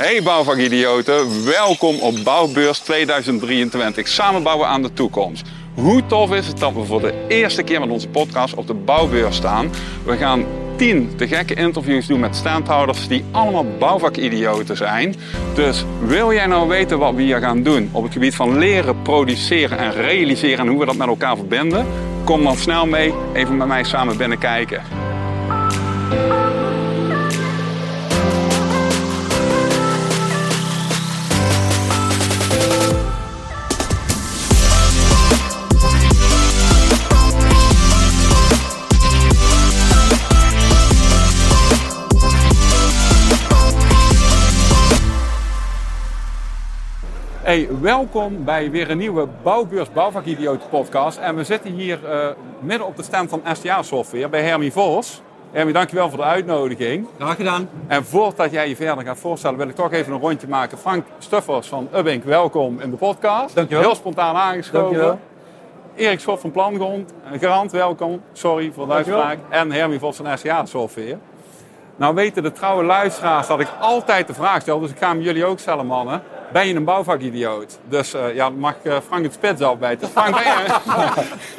Hey 0.00 0.22
bouwvakidioten, 0.22 1.44
welkom 1.44 1.98
op 1.98 2.14
Bouwbeurs 2.24 2.78
2023. 2.78 4.08
Samen 4.08 4.42
bouwen 4.42 4.68
aan 4.68 4.82
de 4.82 4.92
toekomst. 4.92 5.48
Hoe 5.74 6.06
tof 6.06 6.32
is 6.32 6.46
het 6.46 6.58
dat 6.58 6.72
we 6.72 6.84
voor 6.84 7.00
de 7.00 7.24
eerste 7.28 7.62
keer 7.62 7.80
met 7.80 7.88
onze 7.88 8.08
podcast 8.08 8.54
op 8.54 8.66
de 8.66 8.74
Bouwbeurs 8.74 9.36
staan? 9.36 9.70
We 10.04 10.16
gaan 10.16 10.44
10 10.76 11.12
te 11.16 11.28
gekke 11.28 11.54
interviews 11.54 12.06
doen 12.06 12.20
met 12.20 12.36
standhouders 12.36 13.08
die 13.08 13.24
allemaal 13.30 13.66
bouwvakidioten 13.78 14.76
zijn. 14.76 15.14
Dus 15.54 15.84
wil 16.04 16.32
jij 16.32 16.46
nou 16.46 16.68
weten 16.68 16.98
wat 16.98 17.14
we 17.14 17.22
hier 17.22 17.40
gaan 17.40 17.62
doen 17.62 17.88
op 17.92 18.02
het 18.02 18.12
gebied 18.12 18.34
van 18.34 18.58
leren, 18.58 19.02
produceren 19.02 19.78
en 19.78 19.92
realiseren 19.92 20.58
en 20.58 20.68
hoe 20.68 20.78
we 20.78 20.86
dat 20.86 20.96
met 20.96 21.08
elkaar 21.08 21.36
verbinden? 21.36 21.86
Kom 22.24 22.42
dan 22.42 22.56
snel 22.56 22.86
mee, 22.86 23.14
even 23.32 23.56
met 23.56 23.66
mij 23.66 23.84
samen 23.84 24.16
binnen 24.16 24.38
Hey, 47.50 47.68
welkom 47.80 48.44
bij 48.44 48.70
weer 48.70 48.90
een 48.90 48.98
nieuwe 48.98 49.28
Bouwbeurs 49.42 49.92
Bouwvakidioot 49.92 50.68
podcast. 50.68 51.18
En 51.18 51.36
we 51.36 51.44
zitten 51.44 51.72
hier 51.72 51.98
uh, 52.04 52.28
midden 52.60 52.86
op 52.86 52.96
de 52.96 53.02
stand 53.02 53.30
van 53.30 53.42
STA 53.52 53.82
Software 53.82 54.28
bij 54.28 54.42
Hermie 54.42 54.72
Vos. 54.72 55.22
Hermie, 55.50 55.74
dankjewel 55.74 56.08
voor 56.08 56.18
de 56.18 56.24
uitnodiging. 56.24 57.06
Graag 57.16 57.36
gedaan. 57.36 57.68
En 57.86 58.04
voordat 58.04 58.50
jij 58.50 58.68
je 58.68 58.76
verder 58.76 59.04
gaat 59.04 59.18
voorstellen, 59.18 59.58
wil 59.58 59.68
ik 59.68 59.74
toch 59.74 59.92
even 59.92 60.12
een 60.12 60.20
rondje 60.20 60.48
maken. 60.48 60.78
Frank 60.78 61.06
Stuffers 61.18 61.68
van 61.68 61.88
Ubbink, 61.94 62.24
welkom 62.24 62.80
in 62.80 62.90
de 62.90 62.96
podcast. 62.96 63.54
Dankjewel. 63.54 63.84
Heel 63.84 63.94
spontaan 63.94 64.36
aangeschoven. 64.36 64.98
Dankjewel. 64.98 65.18
Erik 65.94 66.20
Schot 66.20 66.40
van 66.40 66.50
Plangrond, 66.50 67.12
Garant, 67.40 67.72
welkom. 67.72 68.22
Sorry 68.32 68.72
voor 68.72 68.86
de 68.86 68.92
uitspraak. 68.92 69.38
En 69.48 69.72
Hermie 69.72 69.98
Vos 69.98 70.16
van 70.16 70.38
STA 70.38 70.66
Software. 70.66 71.18
Nou 71.96 72.14
weten 72.14 72.42
de 72.42 72.52
trouwe 72.52 72.84
luisteraars 72.84 73.46
dat 73.46 73.60
ik 73.60 73.68
altijd 73.80 74.26
de 74.26 74.34
vraag 74.34 74.60
stel, 74.60 74.80
dus 74.80 74.90
ik 74.90 74.98
ga 74.98 75.08
hem 75.08 75.20
jullie 75.20 75.44
ook 75.44 75.58
stellen, 75.58 75.86
mannen. 75.86 76.22
Ben 76.52 76.68
je 76.68 76.74
een 76.74 76.84
bouwvakidioot? 76.84 77.78
Dus 77.88 78.14
uh, 78.14 78.34
ja, 78.34 78.50
mag 78.50 78.74
uh, 78.82 78.96
Frank 79.06 79.22
het 79.22 79.32
spits 79.32 79.62
afbijten. 79.62 80.08
Frank, 80.08 80.34
ben 80.34 80.42
je... 80.42 80.48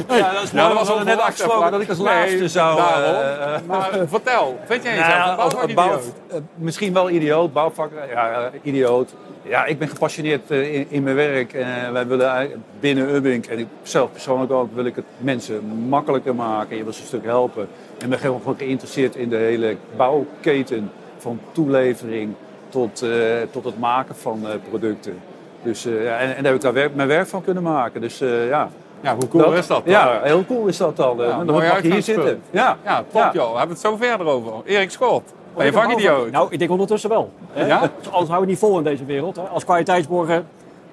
ja, 0.18 0.34
dat 0.34 0.44
is 0.44 0.52
mooi. 0.52 0.68
Ja, 0.68 0.68
dat 0.68 0.78
was 0.78 0.90
al 0.90 1.04
net 1.04 1.20
afgesproken 1.20 1.72
dat 1.72 1.82
ik 1.82 1.90
als 1.90 1.98
laatste 1.98 2.38
nee, 2.38 2.48
zou... 2.48 2.80
Uh, 2.80 3.56
maar 3.68 3.90
vertel, 4.06 4.60
vind 4.66 4.84
jij 4.84 4.96
jezelf 4.96 5.16
nou, 5.16 5.30
een 5.30 5.36
bouwvakidioot? 5.76 6.14
Bouw, 6.30 6.42
misschien 6.56 6.94
wel 6.94 7.10
idioot, 7.10 7.54
bouwvak, 7.54 7.92
ja, 8.10 8.52
idioot. 8.62 9.14
Ja, 9.42 9.66
ik 9.66 9.80
ben 9.80 9.88
gepassioneerd 9.88 10.52
in, 10.52 10.86
in, 10.90 11.04
mijn 11.04 11.16
werk. 11.16 11.54
En 11.54 11.94
wij 11.94 12.08
willen 12.08 12.64
binnen 12.80 13.16
Ubbink, 13.16 13.46
en 13.46 13.60
ik 13.60 13.68
zelf 13.84 14.12
persoonlijk 14.12 14.52
ook, 14.52 14.76
wil 14.76 14.86
ik 14.86 14.96
het 14.96 15.06
mensen 15.18 15.66
makkelijker 15.66 16.36
maken. 16.36 16.78
Je 16.78 16.84
wil 16.84 16.94
ze 16.94 17.02
een 17.02 17.08
stuk 17.08 17.26
helpen. 17.26 17.68
En 18.00 18.10
ben 18.10 18.20
gewoon 18.20 18.56
geïnteresseerd 18.58 19.16
in 19.16 19.30
de 19.30 19.36
hele 19.36 19.78
bouwketen 19.96 20.92
van 21.18 21.40
toelevering 21.52 22.36
tot, 22.72 23.04
uh, 23.04 23.12
tot 23.52 23.64
het 23.64 23.80
maken 23.80 24.16
van 24.16 24.40
uh, 24.44 24.50
producten. 24.70 25.20
Dus, 25.64 25.86
uh, 25.86 26.22
en, 26.22 26.36
en, 26.36 26.44
daar 26.44 26.44
heb 26.44 26.56
ik 26.56 26.62
daar 26.62 26.74
werk, 26.74 26.96
mijn 26.96 27.08
werk 27.08 27.28
van 27.28 27.44
kunnen 27.44 27.64
maken. 27.64 28.02
Dus 28.02 28.18
ja. 28.50 28.70
Ja, 29.02 29.16
hoe 29.16 29.28
cool 29.28 29.44
dat, 29.44 29.54
is 29.54 29.68
dat? 29.68 29.82
Ja, 29.86 30.20
heel 30.24 30.46
cool 30.46 30.68
is 30.68 30.78
dat 30.78 30.96
dan. 30.96 31.18
Ja, 31.18 31.44
dan 31.44 31.46
mag 31.46 31.82
je 31.82 31.92
hier 31.92 32.02
zitten. 32.02 32.42
Ja, 32.50 32.78
ja 32.84 33.04
top 33.12 33.22
ja. 33.22 33.32
joh. 33.34 33.52
We 33.52 33.58
hebben 33.58 33.76
het 33.76 33.86
zo 33.86 33.96
verder 33.96 34.28
over. 34.28 34.52
Erik 34.66 34.92
Schot. 34.92 35.34
Ben 35.56 35.66
je 35.66 35.72
vakidioot? 35.72 36.32
Nou, 36.32 36.48
ik 36.52 36.60
denk 36.60 36.72
ondertussen 36.72 37.10
wel. 37.10 37.32
Hè? 37.52 37.66
Ja? 37.66 37.80
Anders 37.90 38.12
houden 38.12 38.40
we 38.40 38.46
niet 38.46 38.60
vol 38.60 38.78
in 38.78 38.84
deze 38.84 39.06
wereld. 39.06 39.36
Hè? 39.36 39.42
Als 39.42 39.64
kwaliteitsborger, 39.64 40.44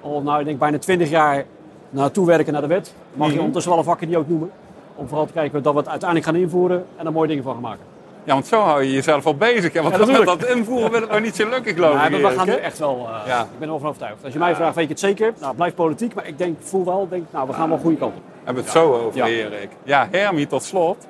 al 0.01 0.21
nou, 0.21 0.39
ik 0.39 0.45
denk 0.45 0.59
bijna 0.59 0.77
20 0.77 1.09
jaar 1.09 1.45
naartoe 1.89 2.25
werken 2.25 2.53
naar 2.53 2.61
de 2.61 2.67
wet, 2.67 2.93
mag 3.13 3.13
je 3.13 3.23
mm 3.23 3.29
-hmm. 3.29 3.37
ondertussen 3.37 3.71
wel 3.71 3.79
een 3.79 3.85
vakidioot 3.85 4.27
noemen. 4.27 4.51
Om 4.95 5.07
vooral 5.07 5.25
te 5.25 5.33
kijken 5.33 5.63
dat 5.63 5.73
we 5.73 5.79
het 5.79 5.89
uiteindelijk 5.89 6.29
gaan 6.29 6.39
invoeren 6.41 6.85
en 6.95 7.05
er 7.05 7.11
mooie 7.11 7.27
dingen 7.27 7.43
van 7.43 7.53
gaan 7.53 7.61
maken. 7.61 7.83
Ja, 8.29 8.35
want 8.35 8.47
zo 8.47 8.59
hou 8.59 8.83
je 8.83 8.91
jezelf 8.91 9.25
al 9.25 9.35
bezig. 9.35 9.73
Want 9.73 9.95
ja, 9.95 10.05
met 10.05 10.25
dat 10.25 10.45
invoeren 10.45 10.91
wil 10.91 11.01
het 11.01 11.11
nog 11.11 11.21
niet 11.21 11.35
zo 11.35 11.49
lukken, 11.49 11.73
geloof 11.73 12.05
ik. 12.05 12.11
Ja, 12.11 12.29
we 12.29 12.35
gaan 12.35 12.47
nu 12.47 12.53
echt 12.53 12.79
wel, 12.79 13.07
uh, 13.09 13.27
ja. 13.27 13.41
ik 13.41 13.59
ben 13.59 13.69
er 13.69 13.79
van 13.79 13.87
overtuigd. 13.87 14.23
Als 14.23 14.33
je 14.33 14.39
mij 14.39 14.55
vraagt, 14.55 14.75
weet 14.75 14.83
je 14.83 14.89
het 14.89 14.99
zeker? 14.99 15.33
Nou, 15.35 15.47
het 15.47 15.55
blijft 15.55 15.75
politiek, 15.75 16.13
maar 16.13 16.27
ik 16.27 16.37
denk, 16.37 16.57
voel 16.61 16.85
wel, 16.85 17.07
denk, 17.09 17.25
nou, 17.31 17.47
we 17.47 17.53
gaan 17.53 17.69
wel 17.69 17.77
goede 17.77 17.97
kant 17.97 18.15
op. 18.15 18.21
Hebben 18.43 18.63
we 18.63 18.69
het 18.69 18.79
zo 18.79 18.93
over, 18.93 19.23
Erik. 19.23 19.69
Ja, 19.83 20.07
Hermie, 20.11 20.47
tot 20.47 20.63
slot. 20.63 21.07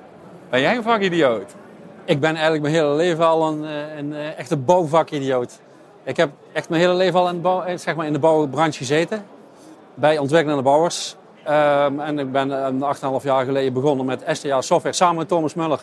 Ben 0.50 0.62
jij 0.62 0.76
een 0.76 0.84
vakidioot? 0.84 1.56
Ik 2.06 2.20
ben 2.20 2.32
eigenlijk 2.32 2.62
mijn 2.62 2.74
hele 2.74 2.96
leven 2.96 3.28
al 3.28 3.48
een, 3.48 3.64
een, 3.64 4.12
een 4.12 4.36
echte 4.36 4.58
bouwvakidioot. 4.58 5.60
Ik 6.04 6.18
heb 6.18 6.30
echt 6.54 6.70
mijn 6.70 6.82
hele 6.82 6.94
leven 6.96 7.20
al 7.20 7.28
in 7.28 7.36
de, 7.36 7.42
bouw, 7.42 7.64
zeg 7.78 7.96
maar 7.96 8.06
in 8.06 8.14
de 8.14 8.20
bouwbranche 8.20 8.78
gezeten. 8.78 9.26
Bij 9.94 10.18
ontwikkelende 10.18 10.64
bouwers. 10.64 11.16
Um, 11.48 12.00
en 12.00 12.20
ik 12.20 12.32
ben 12.32 12.50
een 12.50 12.84
8,5 13.20 13.24
jaar 13.24 13.46
geleden 13.46 13.74
begonnen 13.74 14.06
met 14.06 14.24
STA 14.28 14.62
Software 14.62 14.96
samen 14.96 15.16
met 15.16 15.28
Thomas 15.28 15.54
Muller. 15.54 15.80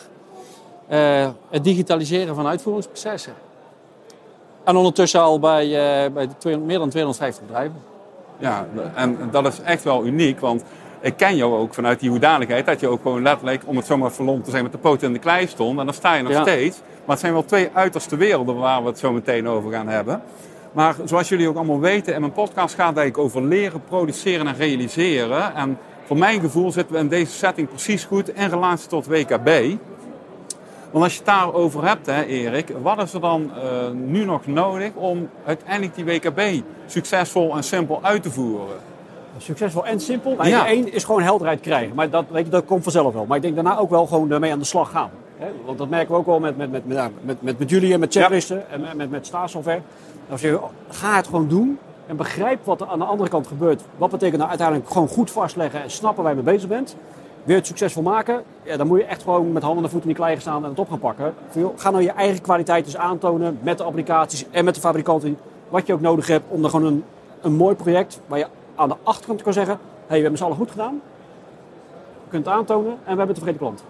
Uh, 0.91 1.27
het 1.49 1.63
digitaliseren 1.63 2.35
van 2.35 2.47
uitvoeringsprocessen. 2.47 3.33
En 4.63 4.75
ondertussen 4.75 5.21
al 5.21 5.39
bij, 5.39 5.65
uh, 5.65 6.13
bij 6.13 6.27
200, 6.37 6.65
meer 6.65 6.79
dan 6.79 6.89
250 6.89 7.45
bedrijven. 7.45 7.81
Ja, 8.37 8.67
en 8.95 9.17
dat 9.31 9.45
is 9.45 9.61
echt 9.61 9.83
wel 9.83 10.05
uniek, 10.05 10.39
want 10.39 10.63
ik 11.01 11.17
ken 11.17 11.35
jou 11.35 11.55
ook 11.55 11.73
vanuit 11.73 11.99
die 11.99 12.09
hoedanigheid 12.09 12.65
dat 12.65 12.79
je 12.79 12.87
ook 12.87 13.01
gewoon 13.01 13.21
letterlijk, 13.21 13.61
om 13.65 13.77
het 13.77 13.85
zomaar 13.85 14.11
verlomd 14.11 14.43
te 14.43 14.51
zijn, 14.51 14.63
met 14.63 14.71
de 14.71 14.77
poten 14.77 15.07
in 15.07 15.13
de 15.13 15.19
klei 15.19 15.47
stond. 15.47 15.79
En 15.79 15.85
dan 15.85 15.93
sta 15.93 16.13
je 16.13 16.23
nog 16.23 16.31
ja. 16.31 16.41
steeds. 16.41 16.77
Maar 16.77 17.15
het 17.15 17.19
zijn 17.19 17.33
wel 17.33 17.45
twee 17.45 17.69
uiterste 17.73 18.15
werelden 18.15 18.55
waar 18.55 18.81
we 18.81 18.87
het 18.87 18.99
zo 18.99 19.11
meteen 19.11 19.47
over 19.47 19.71
gaan 19.71 19.87
hebben. 19.87 20.21
Maar 20.71 20.95
zoals 21.05 21.29
jullie 21.29 21.47
ook 21.47 21.55
allemaal 21.55 21.79
weten, 21.79 22.13
in 22.13 22.19
mijn 22.19 22.31
podcast 22.31 22.75
gaat 22.75 22.89
het 22.89 22.97
eigenlijk 22.97 23.27
over 23.27 23.43
leren, 23.43 23.81
produceren 23.83 24.47
en 24.47 24.55
realiseren. 24.55 25.55
En 25.55 25.77
voor 26.05 26.17
mijn 26.17 26.41
gevoel 26.41 26.71
zitten 26.71 26.93
we 26.95 27.01
in 27.01 27.07
deze 27.07 27.31
setting 27.31 27.69
precies 27.69 28.03
goed 28.03 28.35
in 28.35 28.49
relatie 28.49 28.87
tot 28.87 29.05
WKB. 29.05 29.49
Want 30.91 31.03
als 31.03 31.13
je 31.13 31.19
het 31.19 31.27
daarover 31.27 31.87
hebt, 31.87 32.05
hè, 32.05 32.23
Erik, 32.23 32.73
wat 32.81 33.01
is 33.01 33.13
er 33.13 33.21
dan 33.21 33.51
uh, 33.55 33.61
nu 33.93 34.25
nog 34.25 34.47
nodig 34.47 34.91
om 34.93 35.29
uiteindelijk 35.45 35.95
die 35.95 36.05
WKB 36.05 36.63
succesvol 36.85 37.55
en 37.55 37.63
simpel 37.63 37.99
uit 38.01 38.23
te 38.23 38.31
voeren? 38.31 38.75
Succesvol 39.37 39.85
en 39.85 39.99
simpel? 39.99 40.35
Nou, 40.35 40.49
ja. 40.49 40.69
Eén 40.69 40.93
is 40.93 41.03
gewoon 41.03 41.21
helderheid 41.21 41.59
krijgen. 41.59 41.95
Maar 41.95 42.09
dat, 42.09 42.25
weet 42.29 42.45
je, 42.45 42.51
dat 42.51 42.65
komt 42.65 42.83
vanzelf 42.83 43.13
wel. 43.13 43.25
Maar 43.25 43.37
ik 43.37 43.43
denk 43.43 43.55
daarna 43.55 43.77
ook 43.77 43.89
wel 43.89 44.05
gewoon 44.05 44.31
ermee 44.31 44.51
aan 44.51 44.59
de 44.59 44.65
slag 44.65 44.91
gaan. 44.91 45.09
Hè? 45.37 45.47
Want 45.65 45.77
dat 45.77 45.89
merken 45.89 46.13
we 46.13 46.19
ook 46.19 46.25
wel 46.25 46.39
met, 46.39 46.57
met, 46.57 46.71
met, 46.71 46.87
met, 46.87 47.11
met, 47.21 47.41
met, 47.41 47.59
met 47.59 47.69
jullie 47.69 47.93
en 47.93 47.99
met 47.99 48.13
checklisten 48.13 48.57
ja. 48.57 48.73
en 48.73 48.81
met, 48.81 48.93
met, 48.95 49.09
met 49.09 49.25
staatssoftware. 49.25 49.81
Als 50.29 50.41
je, 50.41 50.59
ga 50.89 51.15
het 51.15 51.25
gewoon 51.25 51.47
doen 51.47 51.79
en 52.07 52.15
begrijp 52.15 52.65
wat 52.65 52.81
er 52.81 52.87
aan 52.87 52.99
de 52.99 53.05
andere 53.05 53.29
kant 53.29 53.47
gebeurt. 53.47 53.81
Wat 53.97 54.09
betekent 54.09 54.37
nou 54.37 54.49
uiteindelijk 54.49 54.89
gewoon 54.89 55.07
goed 55.07 55.31
vastleggen 55.31 55.83
en 55.83 55.91
snappen 55.91 56.23
waar 56.23 56.35
je 56.35 56.41
mee 56.43 56.53
bezig 56.53 56.69
bent. 56.69 56.95
Wil 57.47 57.55
je 57.55 57.61
het 57.61 57.71
succesvol 57.71 58.03
maken, 58.03 58.43
ja, 58.63 58.77
dan 58.77 58.87
moet 58.87 58.99
je 58.99 59.05
echt 59.05 59.23
gewoon 59.23 59.51
met 59.51 59.63
handen 59.63 59.83
en 59.83 59.89
voeten 59.89 60.09
in 60.09 60.15
die 60.15 60.23
klei 60.23 60.33
gaan 60.33 60.41
staan 60.41 60.63
en 60.63 60.69
het 60.69 60.79
op 60.79 60.89
gaan 60.89 60.99
pakken. 60.99 61.33
Ga 61.75 61.89
nou 61.89 62.03
je 62.03 62.11
eigen 62.11 62.41
kwaliteit 62.41 62.85
dus 62.85 62.97
aantonen 62.97 63.59
met 63.61 63.77
de 63.77 63.83
applicaties 63.83 64.45
en 64.51 64.65
met 64.65 64.75
de 64.75 64.81
fabrikanten. 64.81 65.37
Wat 65.69 65.87
je 65.87 65.93
ook 65.93 66.01
nodig 66.01 66.27
hebt 66.27 66.43
om 66.47 66.63
er 66.63 66.69
gewoon 66.69 66.85
een, 66.85 67.03
een 67.41 67.53
mooi 67.53 67.75
project 67.75 68.19
waar 68.25 68.39
je 68.39 68.47
aan 68.75 68.89
de 68.89 68.95
achterkant 69.03 69.41
kan 69.41 69.53
zeggen: 69.53 69.73
hé, 69.73 69.79
hey, 70.07 70.15
we 70.15 70.21
hebben 70.21 70.37
z'n 70.37 70.43
allen 70.43 70.57
goed 70.57 70.71
gedaan. 70.71 71.01
Je 72.23 72.29
kunt 72.29 72.45
het 72.45 72.53
aantonen 72.53 72.91
en 72.91 72.97
we 72.97 73.07
hebben 73.07 73.27
een 73.27 73.33
tevreden 73.33 73.59
klant. 73.59 73.83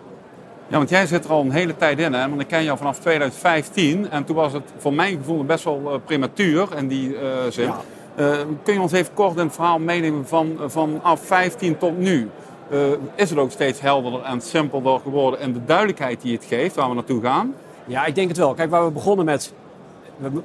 Ja, 0.68 0.78
want 0.78 0.90
jij 0.90 1.06
zit 1.06 1.26
er 1.26 1.32
al 1.32 1.42
een 1.42 1.52
hele 1.52 1.76
tijd 1.76 2.00
in, 2.00 2.14
hè? 2.14 2.30
Want 2.30 2.42
ik 2.42 2.48
ken 2.48 2.64
jou 2.64 2.78
vanaf 2.78 3.00
2015 3.00 4.10
en 4.10 4.24
toen 4.24 4.36
was 4.36 4.54
het 4.54 4.74
voor 4.78 4.94
mijn 4.94 5.18
gevoel 5.18 5.44
best 5.44 5.64
wel 5.64 5.82
uh, 5.86 5.94
prematuur 6.06 6.68
in 6.78 6.88
die 6.88 7.10
uh, 7.10 7.20
zin. 7.50 7.66
Ja. 7.66 7.78
Uh, 8.20 8.38
kun 8.64 8.74
je 8.74 8.82
ons 8.82 8.92
even 8.92 9.14
kort 9.14 9.36
het 9.36 9.54
verhaal 9.54 9.80
meenemen 9.80 10.28
van 10.28 10.58
vanaf 10.66 11.22
15 11.22 11.78
tot 11.78 11.98
nu? 11.98 12.30
Uh, 12.72 12.80
is 13.16 13.30
het 13.30 13.40
ook 13.40 13.52
steeds 13.52 13.82
helderder 13.82 14.22
en 14.22 14.42
simpelder 14.42 15.00
geworden 15.00 15.40
en 15.40 15.54
de 15.54 15.66
duidelijkheid 15.66 16.22
die 16.22 16.36
het 16.36 16.46
geeft 16.46 16.76
waar 16.76 16.90
we 16.90 16.96
naartoe 16.96 17.22
gaan? 17.22 17.54
Ja, 17.86 18.06
ik 18.06 18.16
denk 18.16 18.28
het 18.28 18.38
wel. 18.38 18.54
Kijk, 18.54 18.70
waar 18.70 18.86
we 18.86 18.92
begonnen 18.92 19.26
met. 19.26 19.54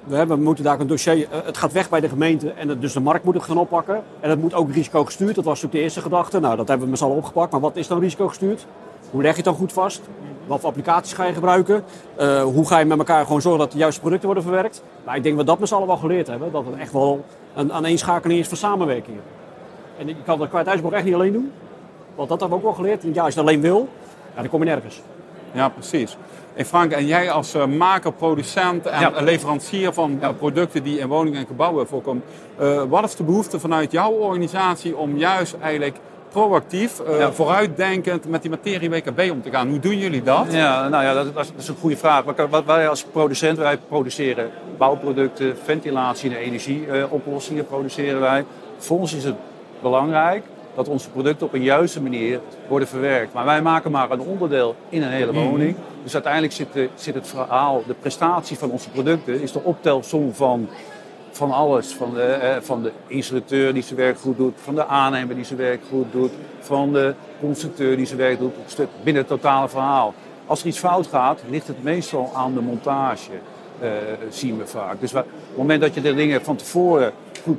We, 0.04 0.36
moeten 0.36 0.64
daar 0.64 0.80
een 0.80 0.86
dossier. 0.86 1.16
Uh, 1.16 1.26
het 1.44 1.56
gaat 1.56 1.72
weg 1.72 1.88
bij 1.88 2.00
de 2.00 2.08
gemeente 2.08 2.50
en 2.50 2.68
het, 2.68 2.80
dus 2.80 2.92
de 2.92 3.00
markt 3.00 3.24
moet 3.24 3.34
het 3.34 3.42
gaan 3.42 3.58
oppakken. 3.58 4.02
En 4.20 4.30
het 4.30 4.40
moet 4.40 4.54
ook 4.54 4.72
risicogestuurd. 4.72 5.34
Dat 5.34 5.44
was 5.44 5.54
natuurlijk 5.54 5.72
de 5.72 5.80
eerste 5.80 6.00
gedachte. 6.00 6.40
Nou, 6.40 6.56
dat 6.56 6.68
hebben 6.68 6.84
we 6.84 6.90
met 6.90 6.98
z'n 7.00 7.04
allen 7.04 7.16
opgepakt. 7.16 7.52
Maar 7.52 7.60
wat 7.60 7.76
is 7.76 7.86
dan 7.86 8.00
risicogestuurd? 8.00 8.66
Hoe 9.10 9.22
leg 9.22 9.30
je 9.30 9.36
het 9.36 9.44
dan 9.44 9.54
goed 9.54 9.72
vast? 9.72 10.00
Wat 10.46 10.60
voor 10.60 10.68
applicaties 10.68 11.12
ga 11.12 11.24
je 11.24 11.32
gebruiken? 11.32 11.84
Uh, 12.20 12.42
hoe 12.42 12.66
ga 12.66 12.78
je 12.78 12.84
met 12.84 12.98
elkaar 12.98 13.24
gewoon 13.24 13.40
zorgen 13.40 13.60
dat 13.60 13.72
de 13.72 13.78
juiste 13.78 14.00
producten 14.00 14.26
worden 14.26 14.44
verwerkt? 14.44 14.82
Nou, 15.04 15.16
ik 15.16 15.22
denk 15.22 15.36
dat 15.36 15.44
we 15.44 15.50
dat 15.50 15.60
met 15.60 15.68
z'n 15.68 15.74
allen 15.74 15.86
wel 15.86 15.96
geleerd 15.96 16.26
hebben. 16.26 16.52
Dat 16.52 16.66
het 16.66 16.76
echt 16.76 16.92
wel 16.92 17.24
een 17.54 17.72
aaneenschakeling 17.72 18.40
is 18.40 18.48
van 18.48 18.56
samenwerking. 18.56 19.16
En 19.98 20.06
je 20.06 20.14
kan 20.24 20.38
de 20.38 20.48
kwaliteitsborg 20.48 20.94
echt 20.94 21.04
niet 21.04 21.14
alleen 21.14 21.32
doen. 21.32 21.52
Want 22.14 22.28
dat 22.28 22.40
hebben 22.40 22.58
we 22.58 22.64
ook 22.64 22.76
wel 22.76 22.84
geleerd. 22.84 23.02
Ja, 23.02 23.24
als 23.24 23.34
je 23.34 23.40
het 23.40 23.48
alleen 23.48 23.60
wil, 23.60 23.88
ja, 24.34 24.40
dan 24.40 24.50
kom 24.50 24.62
je 24.62 24.66
nergens. 24.66 25.00
Ja, 25.52 25.68
precies. 25.68 26.16
Hey 26.54 26.64
Frank, 26.64 26.92
en 26.92 27.06
jij 27.06 27.30
als 27.30 27.54
uh, 27.54 27.66
maker, 27.66 28.12
producent 28.12 28.86
en 28.86 29.00
ja. 29.00 29.12
leverancier 29.20 29.92
van 29.92 30.18
ja. 30.20 30.32
producten 30.32 30.82
die 30.82 30.98
in 30.98 31.08
woningen 31.08 31.38
en 31.38 31.46
gebouwen 31.46 31.86
voorkomen. 31.86 32.22
Uh, 32.60 32.82
wat 32.88 33.04
is 33.04 33.16
de 33.16 33.22
behoefte 33.22 33.60
vanuit 33.60 33.92
jouw 33.92 34.10
organisatie 34.10 34.96
om 34.96 35.16
juist 35.16 35.56
eigenlijk 35.62 35.96
proactief, 36.28 37.00
uh, 37.08 37.30
vooruitdenkend 37.30 38.28
met 38.28 38.42
die 38.42 38.50
materie 38.50 38.90
WKB 38.90 39.30
om 39.30 39.42
te 39.42 39.50
gaan. 39.50 39.68
Hoe 39.68 39.78
doen 39.78 39.98
jullie 39.98 40.22
dat? 40.22 40.46
Ja, 40.50 40.88
nou 40.88 41.04
ja, 41.04 41.14
dat, 41.14 41.34
dat 41.34 41.52
is 41.56 41.68
een 41.68 41.76
goede 41.80 41.96
vraag. 41.96 42.24
Wat 42.50 42.64
wij 42.64 42.88
als 42.88 43.04
producent, 43.04 43.58
wij 43.58 43.78
produceren 43.88 44.50
bouwproducten, 44.78 45.56
ventilatie- 45.64 46.30
en 46.30 46.36
energieoplossingen 46.36 47.66
produceren 47.66 48.20
wij. 48.20 48.44
Voor 48.78 48.98
ons 48.98 49.14
is 49.14 49.24
het 49.24 49.36
belangrijk 49.82 50.44
dat 50.74 50.88
onze 50.88 51.10
producten 51.10 51.46
op 51.46 51.52
een 51.52 51.62
juiste 51.62 52.02
manier 52.02 52.40
worden 52.68 52.88
verwerkt. 52.88 53.32
Maar 53.32 53.44
wij 53.44 53.62
maken 53.62 53.90
maar 53.90 54.10
een 54.10 54.20
onderdeel 54.20 54.74
in 54.88 55.02
een 55.02 55.10
hele 55.10 55.32
mhm. 55.32 55.48
woning. 55.48 55.76
Dus 56.02 56.14
uiteindelijk 56.14 56.52
zit, 56.52 56.72
de, 56.72 56.88
zit 56.94 57.14
het 57.14 57.28
verhaal, 57.28 57.82
de 57.86 57.94
prestatie 57.94 58.58
van 58.58 58.70
onze 58.70 58.90
producten, 58.90 59.40
is 59.40 59.52
de 59.52 59.62
optelsom 59.62 60.34
van, 60.34 60.68
van 61.30 61.50
alles. 61.50 61.94
Van 61.94 62.14
de, 62.14 62.22
eh, 62.22 62.56
van 62.60 62.82
de 62.82 62.92
installateur 63.06 63.74
die 63.74 63.82
zijn 63.82 63.98
werk 63.98 64.18
goed 64.18 64.36
doet, 64.36 64.54
van 64.62 64.74
de 64.74 64.86
aannemer 64.86 65.34
die 65.34 65.44
zijn 65.44 65.58
werk 65.58 65.80
goed 65.90 66.12
doet, 66.12 66.32
van 66.60 66.92
de 66.92 67.14
constructeur 67.40 67.96
die 67.96 68.06
zijn 68.06 68.18
werk 68.18 68.38
doet, 68.38 68.54
binnen 69.02 69.22
het 69.22 69.30
totale 69.30 69.68
verhaal. 69.68 70.14
Als 70.46 70.60
er 70.60 70.66
iets 70.66 70.78
fout 70.78 71.06
gaat, 71.06 71.42
ligt 71.48 71.66
het 71.66 71.82
meestal 71.82 72.30
aan 72.34 72.54
de 72.54 72.60
montage, 72.60 73.30
uh, 73.82 73.88
zien 74.28 74.58
we 74.58 74.66
vaak. 74.66 75.00
Dus 75.00 75.14
op 75.14 75.24
het 75.48 75.56
moment 75.56 75.80
dat 75.80 75.94
je 75.94 76.00
de 76.00 76.14
dingen 76.14 76.42
van 76.42 76.56
tevoren 76.56 77.12
goed, 77.42 77.58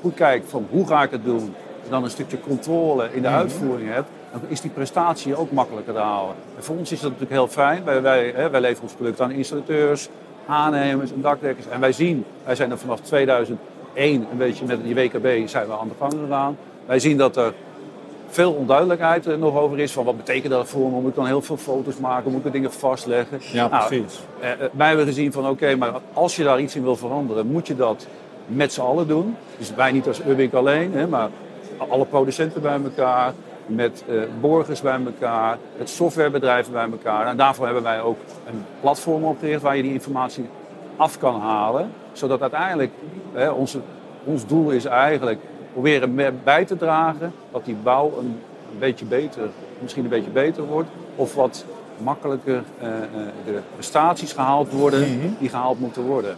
goed 0.00 0.14
kijkt 0.14 0.50
van 0.50 0.66
hoe 0.70 0.86
ga 0.86 1.02
ik 1.02 1.10
het 1.10 1.24
doen, 1.24 1.54
dan 1.88 2.04
een 2.04 2.10
stukje 2.10 2.40
controle 2.40 3.08
in 3.12 3.22
de 3.22 3.28
mhm. 3.28 3.36
uitvoering 3.36 3.92
hebt, 3.92 4.08
dan 4.32 4.40
is 4.48 4.60
die 4.60 4.70
prestatie 4.70 5.36
ook 5.36 5.52
makkelijker 5.52 5.94
te 5.94 6.00
halen. 6.00 6.34
En 6.56 6.64
voor 6.64 6.76
ons 6.76 6.92
is 6.92 7.00
dat 7.00 7.10
natuurlijk 7.10 7.40
heel 7.40 7.48
fijn. 7.48 7.84
Wij, 7.84 8.02
wij, 8.02 8.32
hè, 8.36 8.50
wij 8.50 8.60
leveren 8.60 8.82
ons 8.82 8.92
product 8.92 9.20
aan 9.20 9.30
installateurs, 9.30 10.08
aannemers 10.46 11.12
en 11.12 11.20
dakdekkers. 11.20 11.68
En 11.68 11.80
wij 11.80 11.92
zien, 11.92 12.24
wij 12.44 12.54
zijn 12.54 12.70
er 12.70 12.78
vanaf 12.78 13.00
2001 13.00 13.58
een 13.94 14.26
beetje 14.36 14.64
met 14.64 14.84
die 14.84 14.94
WKB 14.94 15.48
zijn 15.48 15.66
we 15.66 15.72
aan 15.72 15.88
de 15.88 15.94
gang 15.98 16.12
gegaan. 16.24 16.56
Wij 16.86 16.98
zien 16.98 17.16
dat 17.16 17.36
er 17.36 17.52
veel 18.28 18.52
onduidelijkheid 18.52 19.26
er 19.26 19.38
nog 19.38 19.56
over 19.56 19.78
is. 19.78 19.92
Van 19.92 20.04
wat 20.04 20.16
betekent 20.16 20.52
dat 20.52 20.68
voor 20.68 20.90
me? 20.90 21.00
Moet 21.00 21.10
ik 21.10 21.14
dan 21.14 21.26
heel 21.26 21.42
veel 21.42 21.56
foto's 21.56 21.96
maken? 21.96 22.32
Moet 22.32 22.44
ik 22.44 22.52
dingen 22.52 22.72
vastleggen? 22.72 23.38
Ja, 23.52 23.68
nou, 23.68 23.86
precies. 23.86 24.20
Eh, 24.40 24.50
eh, 24.50 24.58
wij 24.72 24.88
hebben 24.88 25.06
gezien 25.06 25.32
van 25.32 25.48
oké, 25.48 25.76
maar 25.76 25.92
als 26.12 26.36
je 26.36 26.44
daar 26.44 26.60
iets 26.60 26.76
in 26.76 26.82
wil 26.82 26.96
veranderen, 26.96 27.46
moet 27.46 27.66
je 27.66 27.76
dat 27.76 28.06
met 28.46 28.72
z'n 28.72 28.80
allen 28.80 29.08
doen. 29.08 29.36
Dus 29.58 29.74
wij 29.74 29.92
niet 29.92 30.06
als 30.06 30.20
Urbink 30.26 30.52
alleen, 30.52 30.92
hè, 30.92 31.06
maar 31.06 31.28
alle 31.78 32.04
producenten 32.04 32.62
bij 32.62 32.80
elkaar, 32.84 33.32
met 33.66 34.04
uh, 34.08 34.22
borgers 34.40 34.80
bij 34.80 35.00
elkaar, 35.04 35.58
met 35.78 35.90
softwarebedrijven 35.90 36.72
bij 36.72 36.88
elkaar. 36.90 37.26
En 37.26 37.36
daarvoor 37.36 37.64
hebben 37.64 37.82
wij 37.82 38.00
ook 38.00 38.18
een 38.46 38.64
platform 38.80 39.24
opgericht 39.24 39.62
waar 39.62 39.76
je 39.76 39.82
die 39.82 39.92
informatie 39.92 40.46
af 40.96 41.18
kan 41.18 41.40
halen. 41.40 41.90
Zodat 42.12 42.40
uiteindelijk 42.40 42.92
hè, 43.32 43.50
onze, 43.50 43.80
ons 44.24 44.46
doel 44.46 44.70
is 44.70 44.84
eigenlijk 44.84 45.40
proberen 45.72 46.40
bij 46.44 46.64
te 46.64 46.76
dragen 46.76 47.32
dat 47.52 47.64
die 47.64 47.76
bouw 47.82 48.12
een, 48.18 48.40
een 48.72 48.78
beetje 48.78 49.04
beter, 49.04 49.48
misschien 49.78 50.04
een 50.04 50.10
beetje 50.10 50.30
beter 50.30 50.64
wordt. 50.64 50.88
Of 51.16 51.34
wat 51.34 51.64
makkelijker 51.98 52.62
uh, 52.82 52.88
de 53.44 53.60
prestaties 53.74 54.32
gehaald 54.32 54.72
worden 54.72 55.00
mhm. 55.00 55.28
die 55.38 55.48
gehaald 55.48 55.80
moeten 55.80 56.02
worden. 56.02 56.36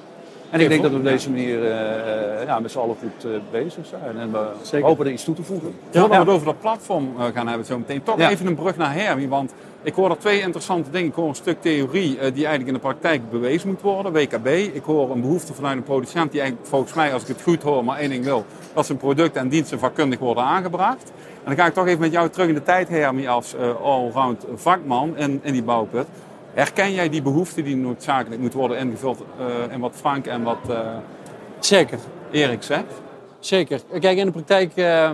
En 0.51 0.61
ik 0.61 0.69
denk 0.69 0.83
dat 0.83 0.91
we 0.91 0.97
op 0.97 1.05
deze 1.05 1.31
manier 1.31 1.59
uh, 1.63 2.47
ja, 2.47 2.61
met 2.61 2.71
z'n 2.71 2.79
allen 2.79 2.97
goed 3.01 3.25
uh, 3.25 3.37
bezig 3.51 3.87
zijn. 3.87 4.19
En 4.19 4.33
we 4.33 4.81
hopen 4.81 5.07
er 5.07 5.13
iets 5.13 5.25
toe 5.25 5.35
te 5.35 5.43
voegen. 5.43 5.75
Ja, 5.91 6.09
we 6.09 6.15
het 6.15 6.29
over 6.29 6.47
dat 6.47 6.61
platform 6.61 7.09
gaan 7.35 7.49
hebben 7.49 7.67
zo 7.67 7.79
meteen. 7.79 8.03
Toch 8.03 8.21
even 8.21 8.47
een 8.47 8.55
brug 8.55 8.77
naar 8.77 8.95
Hermie. 8.95 9.29
Want 9.29 9.55
ik 9.83 9.95
hoor 9.95 10.11
er 10.11 10.19
twee 10.19 10.41
interessante 10.41 10.91
dingen. 10.91 11.09
Ik 11.09 11.15
hoor 11.15 11.29
een 11.29 11.35
stuk 11.35 11.61
theorie 11.61 12.17
die 12.17 12.47
eigenlijk 12.47 12.67
in 12.67 12.73
de 12.73 12.79
praktijk 12.79 13.31
bewezen 13.31 13.69
moet 13.69 13.81
worden. 13.81 14.13
WKB. 14.13 14.47
Ik 14.47 14.83
hoor 14.85 15.11
een 15.11 15.21
behoefte 15.21 15.55
vanuit 15.55 15.77
een 15.77 15.83
producent 15.83 16.31
die 16.31 16.41
eigenlijk 16.41 16.71
volgens 16.71 16.95
mij, 16.95 17.13
als 17.13 17.23
ik 17.23 17.29
het 17.29 17.43
goed 17.43 17.63
hoor, 17.63 17.85
maar 17.85 17.99
één 17.99 18.11
ding 18.11 18.25
wil. 18.25 18.45
Dat 18.73 18.87
zijn 18.87 18.99
producten 18.99 19.41
en 19.41 19.49
diensten 19.49 19.79
vakkundig 19.79 20.19
worden 20.19 20.45
aangebracht. 20.45 21.13
En 21.45 21.55
dan 21.55 21.57
ga 21.57 21.67
ik 21.67 21.75
toch 21.75 21.87
even 21.87 22.01
met 22.01 22.13
jou 22.13 22.29
terug 22.29 22.49
in 22.49 22.55
de 22.55 22.63
tijd, 22.63 22.89
Hermie, 22.89 23.31
als 23.31 23.55
allround 23.83 24.45
vakman 24.55 25.17
in, 25.17 25.41
in 25.43 25.53
die 25.53 25.63
bouwput. 25.63 26.07
Herken 26.57 26.93
jij 26.93 27.09
die 27.09 27.23
behoefte 27.23 27.63
die 27.63 27.77
noodzakelijk 27.77 28.41
moet 28.41 28.53
worden 28.53 28.79
ingevuld 28.79 29.25
uh, 29.41 29.73
in 29.73 29.81
wat 29.81 29.93
Frank 29.95 30.27
en 30.27 30.43
wat 30.43 30.59
uh, 30.71 30.97
Zeker. 31.59 31.99
Erik 32.31 32.63
zegt? 32.63 32.93
Zeker. 33.39 33.81
Kijk, 34.01 34.19
in 34.19 34.27
de 34.27 34.33
praktijk, 34.33 34.73
uh, 34.77 35.11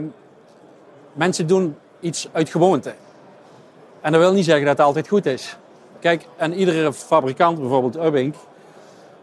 mensen 1.13 1.47
doen 1.47 1.77
iets 2.01 2.29
uit 2.33 2.49
gewoonte. 2.49 2.95
En 4.01 4.13
dat 4.13 4.21
wil 4.21 4.33
niet 4.33 4.45
zeggen 4.45 4.65
dat 4.65 4.77
het 4.77 4.87
altijd 4.87 5.09
goed 5.09 5.27
is. 5.27 5.57
Kijk, 6.01 6.27
en 6.37 6.55
iedere 6.55 6.93
fabrikant, 6.93 7.59
bijvoorbeeld 7.59 7.97
Ubbink, 7.97 8.35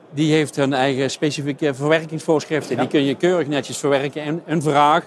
die 0.09 0.33
heeft 0.33 0.55
hun 0.55 0.73
eigen 0.73 1.11
specifieke 1.11 1.73
verwerkingsvoorschriften. 1.73 2.77
Die 2.77 2.87
kun 2.87 3.03
je 3.03 3.15
keurig 3.15 3.47
netjes 3.47 3.77
verwerken 3.77 4.23
in 4.23 4.41
een 4.45 4.61
vraag. 4.61 5.03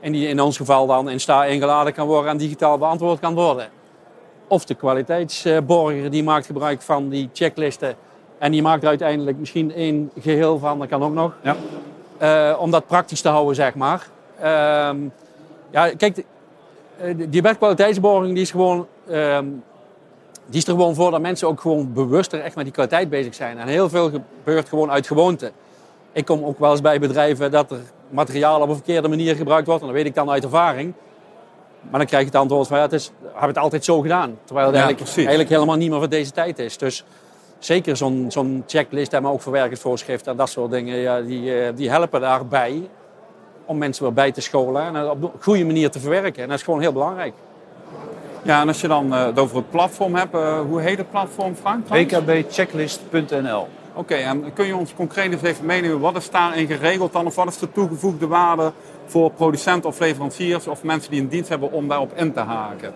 En 0.00 0.12
die 0.12 0.28
in 0.28 0.40
ons 0.40 0.56
geval 0.56 0.86
dan 0.86 1.10
in 1.10 1.20
sta 1.20 1.44
ingeladen 1.44 1.92
kan 1.92 2.06
worden 2.06 2.30
en 2.30 2.36
digitaal 2.36 2.78
beantwoord 2.78 3.20
kan 3.20 3.34
worden. 3.34 3.68
Of 4.50 4.64
de 4.64 4.74
kwaliteitsborger 4.74 6.10
die 6.10 6.22
maakt 6.22 6.46
gebruik 6.46 6.82
van 6.82 7.08
die 7.08 7.30
checklisten. 7.32 7.94
En 8.38 8.52
die 8.52 8.62
maakt 8.62 8.82
er 8.82 8.88
uiteindelijk 8.88 9.38
misschien 9.38 9.74
één 9.74 10.10
geheel 10.20 10.58
van, 10.58 10.78
dat 10.78 10.88
kan 10.88 11.02
ook 11.02 11.14
nog. 11.14 11.32
Ja. 11.42 11.56
Uh, 12.22 12.60
om 12.60 12.70
dat 12.70 12.86
praktisch 12.86 13.20
te 13.20 13.28
houden, 13.28 13.54
zeg 13.54 13.74
maar. 13.74 14.06
Uh, 14.38 14.90
ja, 15.70 15.90
kijk, 15.96 16.24
eh, 16.98 17.14
die 17.28 17.42
wetkwaliteitsborging 17.42 18.32
die 18.32 18.42
is 18.42 18.50
gewoon... 18.50 18.86
Uh, 19.08 19.38
die 20.46 20.60
is 20.60 20.66
er 20.66 20.72
gewoon 20.72 20.94
voor 20.94 21.10
dat 21.10 21.20
mensen 21.20 21.48
ook 21.48 21.60
gewoon 21.60 21.92
bewuster 21.92 22.40
echt 22.40 22.54
met 22.54 22.64
die 22.64 22.74
kwaliteit 22.74 23.08
bezig 23.08 23.34
zijn. 23.34 23.58
En 23.58 23.68
heel 23.68 23.88
veel 23.88 24.10
gebeurt 24.10 24.68
gewoon 24.68 24.90
uit 24.90 25.06
gewoonte. 25.06 25.52
Ik 26.12 26.24
kom 26.24 26.44
ook 26.44 26.58
wel 26.58 26.70
eens 26.70 26.80
bij 26.80 27.00
bedrijven 27.00 27.50
dat 27.50 27.70
er 27.70 27.80
materiaal 28.08 28.60
op 28.60 28.68
een 28.68 28.74
verkeerde 28.74 29.08
manier 29.08 29.36
gebruikt 29.36 29.66
wordt. 29.66 29.80
En 29.80 29.86
dat 29.86 29.96
weet 29.96 30.06
ik 30.06 30.14
dan 30.14 30.30
uit 30.30 30.44
ervaring. 30.44 30.92
Maar 31.90 31.98
dan 31.98 32.08
krijg 32.08 32.22
je 32.22 32.30
het 32.30 32.40
antwoord 32.40 32.68
van 32.68 32.76
ja, 32.76 32.82
het 32.82 32.92
is, 32.92 33.10
hebben 33.22 33.48
het 33.48 33.58
altijd 33.58 33.84
zo 33.84 34.00
gedaan. 34.00 34.38
Terwijl 34.44 34.66
het 34.66 34.76
eigenlijk, 34.76 35.16
eigenlijk, 35.16 35.48
helemaal 35.48 35.76
niet 35.76 35.90
meer 35.90 35.98
voor 35.98 36.08
deze 36.08 36.30
tijd 36.30 36.58
is. 36.58 36.78
Dus 36.78 37.04
zeker 37.58 37.96
zo'n 37.96 38.26
zo'n 38.28 38.64
checklist 38.66 39.12
en 39.12 39.22
maar 39.22 39.32
ook 39.32 39.42
verwerkingsvoorschriften 39.42 40.32
en 40.32 40.38
dat 40.38 40.50
soort 40.50 40.70
dingen, 40.70 40.96
ja, 40.96 41.20
die, 41.20 41.54
eh, 41.54 41.72
die 41.76 41.90
helpen 41.90 42.20
daarbij 42.20 42.88
om 43.64 43.78
mensen 43.78 44.02
weer 44.02 44.12
bij 44.12 44.32
te 44.32 44.40
scholen 44.40 44.82
en 44.82 45.10
op 45.10 45.22
een 45.22 45.30
goede 45.40 45.64
manier 45.64 45.90
te 45.90 46.00
verwerken. 46.00 46.42
En 46.42 46.48
dat 46.48 46.58
is 46.58 46.64
gewoon 46.64 46.80
heel 46.80 46.92
belangrijk. 46.92 47.32
Ja, 48.42 48.60
en 48.60 48.68
als 48.68 48.80
je 48.80 48.88
dan 48.88 49.06
uh, 49.06 49.24
het 49.24 49.38
over 49.38 49.56
het 49.56 49.70
platform 49.70 50.14
hebt, 50.14 50.34
uh, 50.34 50.60
hoe 50.60 50.80
heet 50.80 50.98
het 50.98 51.10
platform, 51.10 51.54
Frank? 51.54 51.88
wkbchecklist.nl 51.88 53.68
Oké, 53.94 54.14
en 54.14 54.52
kun 54.52 54.66
je 54.66 54.76
ons 54.76 54.94
concreet 54.94 55.32
eens 55.32 55.42
even 55.42 55.66
meenemen, 55.66 56.00
wat 56.00 56.16
is 56.16 56.30
daarin 56.30 56.66
geregeld 56.66 57.12
dan? 57.12 57.26
Of 57.26 57.34
wat 57.34 57.48
is 57.48 57.58
de 57.58 57.72
toegevoegde 57.72 58.26
waarde 58.26 58.72
voor 59.10 59.30
producenten 59.30 59.88
of 59.88 59.98
leveranciers 59.98 60.66
of 60.66 60.82
mensen 60.82 61.10
die 61.10 61.20
een 61.20 61.28
dienst 61.28 61.48
hebben 61.48 61.72
om 61.72 61.88
daarop 61.88 62.12
in 62.14 62.32
te 62.32 62.40
haken? 62.40 62.94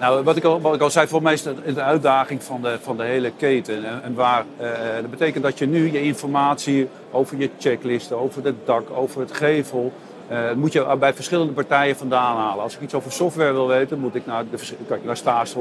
Nou, 0.00 0.24
wat 0.24 0.36
ik 0.36 0.44
al, 0.44 0.60
wat 0.60 0.74
ik 0.74 0.80
al 0.80 0.90
zei, 0.90 1.06
voor 1.06 1.22
mij 1.22 1.32
is 1.32 1.44
het 1.44 1.74
de 1.74 1.82
uitdaging 1.82 2.42
van 2.42 2.62
de, 2.62 2.78
van 2.82 2.96
de 2.96 3.02
hele 3.02 3.32
keten. 3.36 3.84
En, 3.84 4.02
en 4.02 4.14
waar, 4.14 4.44
uh, 4.60 4.66
dat 5.00 5.10
betekent 5.10 5.44
dat 5.44 5.58
je 5.58 5.66
nu 5.66 5.92
je 5.92 6.02
informatie 6.02 6.88
over 7.10 7.38
je 7.38 7.50
checklisten, 7.58 8.18
over 8.18 8.44
het 8.44 8.54
dak, 8.64 8.90
over 8.90 9.20
het 9.20 9.32
gevel, 9.32 9.92
uh, 10.30 10.52
moet 10.52 10.72
je 10.72 10.96
bij 10.98 11.14
verschillende 11.14 11.52
partijen 11.52 11.96
vandaan 11.96 12.36
halen. 12.36 12.62
Als 12.62 12.74
ik 12.74 12.80
iets 12.80 12.94
over 12.94 13.12
software 13.12 13.52
wil 13.52 13.66
weten, 13.66 13.98
moet 13.98 14.14
ik 14.14 14.26
naar, 14.26 14.44
de, 14.50 14.56
kijk, 14.88 15.04
naar 15.04 15.52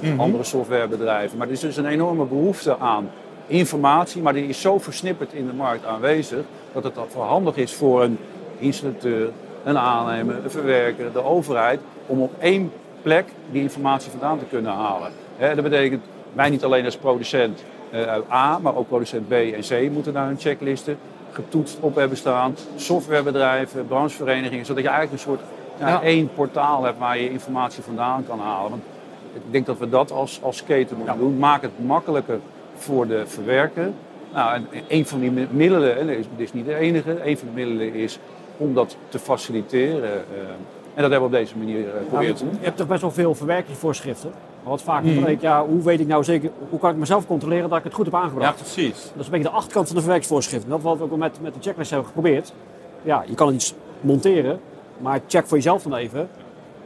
mm 0.00 0.20
andere 0.20 0.44
softwarebedrijven. 0.44 1.38
Maar 1.38 1.46
er 1.46 1.52
is 1.52 1.60
dus 1.60 1.76
een 1.76 1.86
enorme 1.86 2.24
behoefte 2.24 2.78
aan 2.78 3.10
informatie, 3.46 4.22
maar 4.22 4.32
die 4.32 4.46
is 4.46 4.60
zo 4.60 4.78
versnipperd 4.78 5.32
in 5.32 5.46
de 5.46 5.52
markt 5.52 5.84
aanwezig 5.84 6.44
dat 6.72 6.84
het 6.84 6.94
wel 7.14 7.24
handig 7.24 7.56
is 7.56 7.74
voor 7.74 8.02
een 8.02 8.18
installateur, 8.62 9.30
een 9.64 9.78
aannemer, 9.78 10.34
een 10.44 10.50
verwerker, 10.50 11.12
de 11.12 11.24
overheid, 11.24 11.80
om 12.06 12.22
op 12.22 12.32
één 12.38 12.72
plek 13.02 13.24
die 13.50 13.62
informatie 13.62 14.10
vandaan 14.10 14.38
te 14.38 14.44
kunnen 14.44 14.72
halen. 14.72 15.10
dat 15.38 15.62
betekent 15.62 16.04
wij 16.32 16.50
niet 16.50 16.64
alleen 16.64 16.84
als 16.84 16.96
producent 16.96 17.64
uh, 17.94 18.32
A, 18.32 18.58
maar 18.58 18.76
ook 18.76 18.88
producent 18.88 19.28
B 19.28 19.32
en 19.32 19.60
C 19.60 19.90
moeten 19.92 20.12
naar 20.12 20.26
hun 20.26 20.38
checklisten 20.38 20.98
getoetst 21.32 21.78
op 21.80 21.94
hebben 21.94 22.16
staan. 22.16 22.56
Softwarebedrijven, 22.76 23.86
brancheverenigingen, 23.86 24.66
zodat 24.66 24.82
je 24.82 24.88
eigenlijk 24.88 25.22
een 25.22 25.30
soort 25.30 25.40
ja, 25.78 26.02
één 26.02 26.30
portaal 26.34 26.84
hebt 26.84 26.98
waar 26.98 27.18
je 27.18 27.30
informatie 27.30 27.82
vandaan 27.82 28.24
kan 28.26 28.40
halen. 28.40 28.70
Want 28.70 28.82
ik 29.34 29.42
denk 29.50 29.66
dat 29.66 29.78
we 29.78 29.88
dat 29.88 30.10
als, 30.10 30.40
als 30.42 30.64
keten 30.64 30.96
moeten 30.96 31.18
doen. 31.18 31.38
Maak 31.38 31.62
het 31.62 31.84
makkelijker 31.84 32.40
voor 32.74 33.06
de 33.06 33.26
verwerker. 33.26 33.90
Nou, 34.32 34.54
en 34.54 34.66
een 34.88 35.06
van 35.06 35.20
die 35.20 35.30
middelen, 35.50 35.98
en 35.98 36.06
dit 36.06 36.26
is 36.36 36.52
niet 36.52 36.66
de 36.66 36.74
enige, 36.74 37.26
een 37.28 37.38
van 37.38 37.48
de 37.48 37.54
middelen 37.54 37.94
is 37.94 38.18
om 38.62 38.74
dat 38.74 38.96
te 39.08 39.18
faciliteren. 39.18 40.12
Eh, 40.12 40.40
en 40.94 41.02
dat 41.02 41.10
hebben 41.10 41.30
we 41.30 41.36
op 41.36 41.42
deze 41.42 41.58
manier 41.58 41.78
uh, 41.78 41.92
proberen 42.08 42.34
te 42.34 42.44
doen. 42.44 42.52
Je 42.58 42.64
hebt 42.64 42.76
toch 42.76 42.86
best 42.86 43.00
wel 43.00 43.10
veel 43.10 43.34
verwerkingsvoorschriften. 43.34 44.32
wat 44.62 44.82
vaak 44.82 45.02
mm. 45.02 45.26
ik, 45.26 45.40
ja, 45.40 45.66
hoe 45.66 45.82
weet 45.82 46.00
ik 46.00 46.06
nou 46.06 46.24
zeker, 46.24 46.50
hoe 46.70 46.78
kan 46.78 46.90
ik 46.90 46.96
mezelf 46.96 47.26
controleren 47.26 47.68
dat 47.68 47.78
ik 47.78 47.84
het 47.84 47.94
goed 47.94 48.04
heb 48.04 48.14
aangebracht? 48.14 48.58
Ja, 48.58 48.64
precies. 48.64 49.02
Dat 49.02 49.20
is 49.20 49.24
een 49.24 49.30
beetje 49.30 49.48
de 49.48 49.54
achterkant 49.54 49.86
van 49.86 49.94
de 49.94 50.02
verwerkingsvoorschriften. 50.02 50.70
Dat 50.70 50.78
is 50.78 50.84
wat 50.84 50.98
we 50.98 51.04
ook 51.04 51.16
met, 51.16 51.40
met 51.40 51.54
de 51.54 51.60
checklist 51.60 51.90
hebben 51.90 52.08
geprobeerd. 52.08 52.52
Ja, 53.02 53.24
je 53.26 53.34
kan 53.34 53.46
het 53.46 53.56
iets 53.56 53.74
monteren, 54.00 54.60
maar 54.98 55.20
check 55.26 55.46
voor 55.46 55.56
jezelf 55.56 55.82
dan 55.82 55.94
even. 55.94 56.28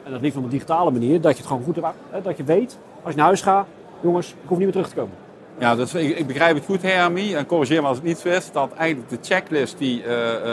En 0.03 0.13
dat 0.13 0.21
liefst 0.21 0.39
op 0.39 0.45
een 0.45 0.51
digitale 0.51 0.91
manier, 0.91 1.21
dat 1.21 1.33
je 1.33 1.39
het 1.39 1.47
gewoon 1.47 1.63
goed 1.63 1.77
hebt, 1.77 2.25
dat 2.25 2.37
je 2.37 2.45
weet, 2.45 2.79
als 3.03 3.11
je 3.11 3.17
naar 3.17 3.27
huis 3.27 3.43
gaat, 3.43 3.67
jongens, 4.01 4.29
ik 4.29 4.49
hoef 4.49 4.59
niet 4.59 4.67
meer 4.67 4.73
terug 4.73 4.89
te 4.89 4.95
komen. 4.95 5.26
Ja, 5.59 5.75
dus 5.75 5.95
ik, 5.95 6.19
ik 6.19 6.27
begrijp 6.27 6.55
het 6.55 6.65
goed, 6.65 6.83
Hermie. 6.83 7.37
En 7.37 7.47
corrigeer 7.47 7.83
me 7.83 7.89
als 7.89 7.99
ik 7.99 8.03
niet 8.05 8.23
wist. 8.23 8.53
Dat 8.53 8.71
eigenlijk 8.77 9.11
de 9.11 9.19
checklist 9.23 9.79
die 9.79 10.05
uh, 10.05 10.13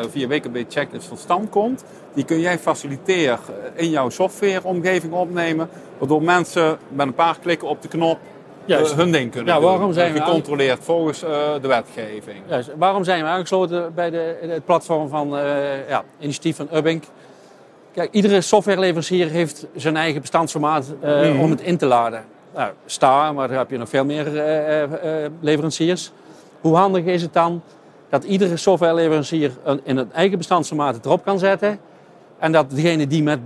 via 0.10 0.28
WKB 0.28 0.58
Checklist 0.70 1.08
tot 1.08 1.20
stand 1.20 1.50
komt. 1.50 1.84
Die 2.14 2.26
kun 2.26 2.40
jij 2.40 2.60
faciliteren 2.60 3.40
in 3.76 3.90
jouw 3.90 4.10
softwareomgeving 4.10 5.14
opnemen. 5.14 5.70
Waardoor 5.98 6.24
mensen 6.24 6.78
met 6.90 7.08
een 7.08 7.14
paar 7.14 7.38
klikken 7.42 7.68
op 7.68 7.82
de 7.82 7.88
knop 7.88 8.20
Juist. 8.66 8.96
hun 8.96 9.12
ding 9.12 9.32
kunnen 9.32 9.54
ja, 9.54 9.60
doen. 9.60 9.70
waarom 9.70 9.94
zijn 9.94 10.14
we 10.14 10.22
gecontroleerd 10.22 10.80
volgens 10.84 11.24
uh, 11.24 11.30
de 11.62 11.68
wetgeving. 11.68 12.38
Juist. 12.48 12.70
Waarom 12.78 13.04
zijn 13.04 13.24
we 13.24 13.30
aangesloten 13.30 13.94
bij 13.94 14.10
de, 14.10 14.38
het 14.42 14.66
platform 14.66 15.10
van 15.10 15.30
ja, 15.88 16.04
initiatief 16.20 16.56
van 16.56 16.68
Ubbink? 16.74 17.04
Kijk, 17.94 18.12
iedere 18.12 18.42
softwareleverancier 18.42 19.30
heeft 19.30 19.68
zijn 19.76 19.98
eigen 19.98 20.22
bestandsformaat 20.22 20.94
mm. 21.02 21.40
om 21.40 21.50
het 21.50 21.62
in 21.62 21.78
te 21.78 21.86
laden. 21.86 22.26
Nou, 22.54 22.72
sta, 22.86 23.32
maar 23.32 23.48
daar 23.48 23.58
heb 23.58 23.70
je 23.70 23.78
nog 23.78 23.90
veel 23.90 24.06
meer 24.06 24.28
leveranciers. 25.40 26.12
Hoe 26.62 26.76
handig 26.76 27.06
is 27.06 27.22
het 27.22 27.34
dan 27.34 27.62
dat 28.10 28.24
iedere 28.24 28.58
softwareleverancier 28.58 29.52
in 29.84 29.98
het 29.98 30.12
eigen 30.12 30.38
bestandsformaat 30.38 30.96
het 30.96 31.06
erop 31.06 31.24
kan 31.24 31.40
zetten? 31.40 31.80
En 32.40 32.52
dat 32.52 32.70
degene 32.70 33.08
die 33.08 33.24
met 33.24 33.40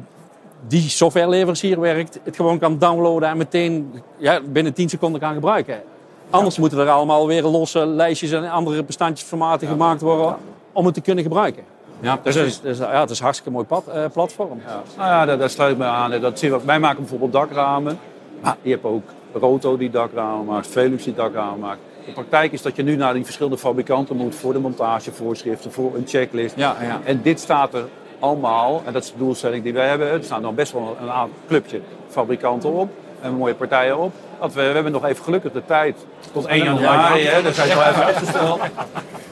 die 0.68 0.90
softwareleverancier 0.90 1.80
werkt, 1.80 2.20
het 2.24 2.36
gewoon 2.36 2.60
kan 2.60 2.78
downloaden 2.78 3.30
en 3.30 3.38
meteen 3.38 4.02
ja, 4.18 4.42
binnen 4.46 4.74
10 4.74 4.90
seconden 4.90 5.22
kan 5.22 5.34
gebruiken. 5.34 5.82
Anders 6.30 6.58
moeten 6.58 6.80
er 6.80 6.90
allemaal 6.90 7.28
weer 7.28 7.44
losse 7.44 7.86
lijstjes 7.86 8.32
en 8.32 8.50
andere 8.50 8.84
bestandjesformaten 8.84 9.68
gemaakt 9.68 10.02
worden 10.02 10.36
om 10.72 10.86
het 10.86 10.94
te 10.94 11.02
kunnen 11.02 11.24
gebruiken. 11.24 11.64
Ja, 12.00 12.20
dus, 12.24 12.36
dus, 12.36 12.62
dus, 12.62 12.78
ja, 12.78 13.00
het 13.00 13.10
is 13.10 13.18
een 13.18 13.24
hartstikke 13.24 13.54
mooi 13.54 13.66
pad, 13.66 13.84
uh, 13.88 14.06
platform. 14.14 14.62
Ja. 14.66 14.82
Nou 14.98 15.10
ja, 15.10 15.26
daar, 15.26 15.38
daar 15.38 15.50
sluit 15.50 15.72
ik 15.72 15.78
me 15.78 15.86
aan. 15.86 16.22
Dat 16.22 16.40
zien 16.40 16.52
we, 16.52 16.60
wij 16.66 16.80
maken 16.80 17.00
bijvoorbeeld 17.00 17.32
dakramen. 17.32 18.00
Maar 18.42 18.58
je 18.62 18.72
hebt 18.72 18.84
ook 18.84 19.04
Roto 19.34 19.78
die 19.78 19.90
dakramen 19.90 20.46
maakt, 20.46 20.68
Velux 20.68 21.04
die 21.04 21.14
dakramen 21.14 21.60
maakt. 21.60 21.80
De 22.06 22.12
praktijk 22.12 22.52
is 22.52 22.62
dat 22.62 22.76
je 22.76 22.84
nu 22.84 22.96
naar 22.96 23.14
die 23.14 23.24
verschillende 23.24 23.58
fabrikanten 23.58 24.16
moet 24.16 24.36
voor 24.36 24.54
de 24.54 24.60
montagevoorschriften, 24.60 25.72
voor 25.72 25.96
een 25.96 26.08
checklist. 26.08 26.56
Ja, 26.56 26.76
ja. 26.82 27.00
En 27.04 27.22
dit 27.22 27.40
staat 27.40 27.74
er 27.74 27.86
allemaal, 28.20 28.82
en 28.86 28.94
dat 28.94 29.04
is 29.04 29.12
de 29.12 29.18
doelstelling 29.18 29.64
die 29.64 29.74
wij 29.74 29.88
hebben, 29.88 30.12
er 30.12 30.24
staan 30.24 30.42
dan 30.42 30.56
best 30.56 30.72
wel 30.72 30.98
een 31.02 31.10
aantal 31.10 31.38
clubje 31.48 31.82
fabrikanten 32.08 32.74
op 32.74 32.90
en 33.22 33.34
mooie 33.34 33.56
partijen 33.56 33.98
op. 33.98 34.14
Dat 34.40 34.54
we, 34.54 34.62
we 34.62 34.68
hebben 34.68 34.92
nog 34.92 35.06
even 35.06 35.24
gelukkig 35.24 35.52
de 35.52 35.66
tijd 35.66 36.06
tot 36.32 36.46
1 36.46 36.64
januari, 36.64 37.24
hè, 37.24 37.42
daar 37.42 37.54
zijn 37.54 37.68
we 37.68 37.86
even 37.90 38.06
uitgesteld. 38.06 38.62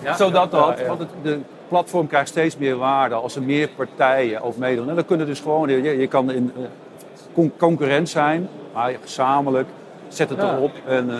Ja? 0.03 0.15
Zodat 0.15 0.51
dat, 0.51 0.85
want 0.87 0.99
het, 0.99 1.09
de 1.21 1.39
platform 1.67 2.07
krijgt 2.07 2.29
steeds 2.29 2.57
meer 2.57 2.77
waarde 2.77 3.15
als 3.15 3.35
er 3.35 3.43
meer 3.43 3.67
partijen 3.67 4.41
over 4.41 4.59
meedoen. 4.59 4.89
En 4.89 4.95
dan 4.95 5.05
kunnen 5.05 5.25
dus 5.25 5.39
gewoon, 5.39 5.69
je, 5.69 5.97
je 5.97 6.07
kan 6.07 6.31
in, 6.31 6.51
uh, 7.35 7.49
concurrent 7.57 8.09
zijn, 8.09 8.49
maar 8.75 8.93
gezamenlijk 9.01 9.67
zet 10.07 10.29
het 10.29 10.39
erop 10.39 10.71
en 10.87 11.05
uh, 11.05 11.15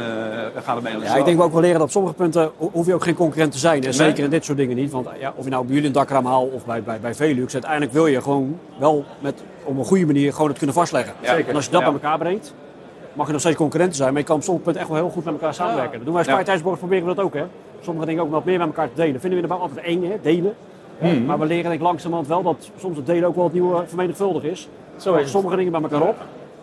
we 0.54 0.62
gaan 0.64 0.78
ermee 0.78 0.94
aan 0.94 1.00
de 1.00 1.06
Ja, 1.06 1.16
ik 1.16 1.26
denk 1.26 1.42
ook 1.42 1.52
wel 1.52 1.62
leren 1.62 1.78
dat 1.78 1.88
op 1.88 1.92
sommige 1.92 2.14
punten 2.14 2.52
hoef 2.58 2.86
je 2.86 2.94
ook 2.94 3.04
geen 3.04 3.16
concurrent 3.16 3.52
te 3.52 3.58
zijn. 3.58 3.84
En 3.84 3.94
zeker 3.94 4.24
in 4.24 4.30
dit 4.30 4.46
soort 4.46 4.58
dingen 4.58 4.76
niet. 4.76 4.92
Want 4.92 5.08
ja, 5.20 5.34
of 5.36 5.44
je 5.44 5.50
nou 5.50 5.66
bij 5.66 5.74
jullie 5.74 5.88
een 5.88 5.96
dakraam 5.96 6.26
haalt 6.26 6.54
of 6.54 6.66
bij, 6.66 6.84
bij, 6.84 7.00
bij 7.00 7.16
Velux, 7.16 7.54
uiteindelijk 7.54 7.92
wil 7.92 8.08
je 8.08 8.22
gewoon 8.22 8.60
wel 8.78 9.06
met, 9.20 9.44
op 9.64 9.78
een 9.78 9.86
goede 9.86 10.06
manier 10.06 10.34
gewoon 10.34 10.48
het 10.48 10.58
kunnen 10.58 10.76
vastleggen. 10.76 11.14
Zeker. 11.22 11.50
En 11.50 11.56
als 11.56 11.66
je 11.66 11.72
dat 11.72 11.84
bij 11.84 11.94
elkaar 11.94 12.18
brengt, 12.18 12.54
mag 13.14 13.26
je 13.26 13.32
nog 13.32 13.42
steeds 13.42 13.58
concurrenten 13.58 13.96
zijn. 13.96 14.10
Maar 14.12 14.22
je 14.22 14.28
kan 14.28 14.36
op 14.36 14.44
sommige 14.44 14.66
punten 14.66 14.82
echt 14.82 14.92
wel 14.92 15.02
heel 15.02 15.12
goed 15.12 15.24
met 15.24 15.34
elkaar 15.34 15.54
samenwerken. 15.54 15.94
Dat 15.94 16.06
doen 16.06 16.14
wij 16.14 16.36
als 16.46 16.62
ja. 16.62 16.76
proberen 16.76 17.08
we 17.08 17.14
dat 17.14 17.26
ook. 17.26 17.34
Hè. 17.34 17.44
Sommige 17.82 18.06
dingen 18.06 18.24
ook 18.24 18.32
wat 18.32 18.46
meer 18.46 18.58
met 18.58 18.68
elkaar 18.68 18.88
te 18.88 18.96
delen. 18.96 19.22
Vinden 19.22 19.42
we 19.42 19.48
er 19.48 19.54
altijd 19.54 19.86
één, 19.86 20.04
hè? 20.04 20.18
delen. 20.22 20.56
Hmm. 21.00 21.26
Maar 21.26 21.40
we 21.40 21.46
leren 21.46 21.64
denk 21.64 21.76
ik 21.76 21.82
langzamerhand 21.82 22.28
wel 22.28 22.44
dat 22.44 22.70
soms 22.80 22.98
het 22.98 23.06
delen 23.06 23.28
ook 23.28 23.36
wel 23.36 23.44
het 23.44 23.54
nieuwe 23.54 23.84
vermenigvuldig 23.88 24.44
is. 24.44 24.70
Zo 24.98 25.14
is 25.16 25.32
sommige 25.32 25.56
dingen 25.56 25.72
bij 25.72 25.82
elkaar 25.82 26.02
op. 26.02 26.16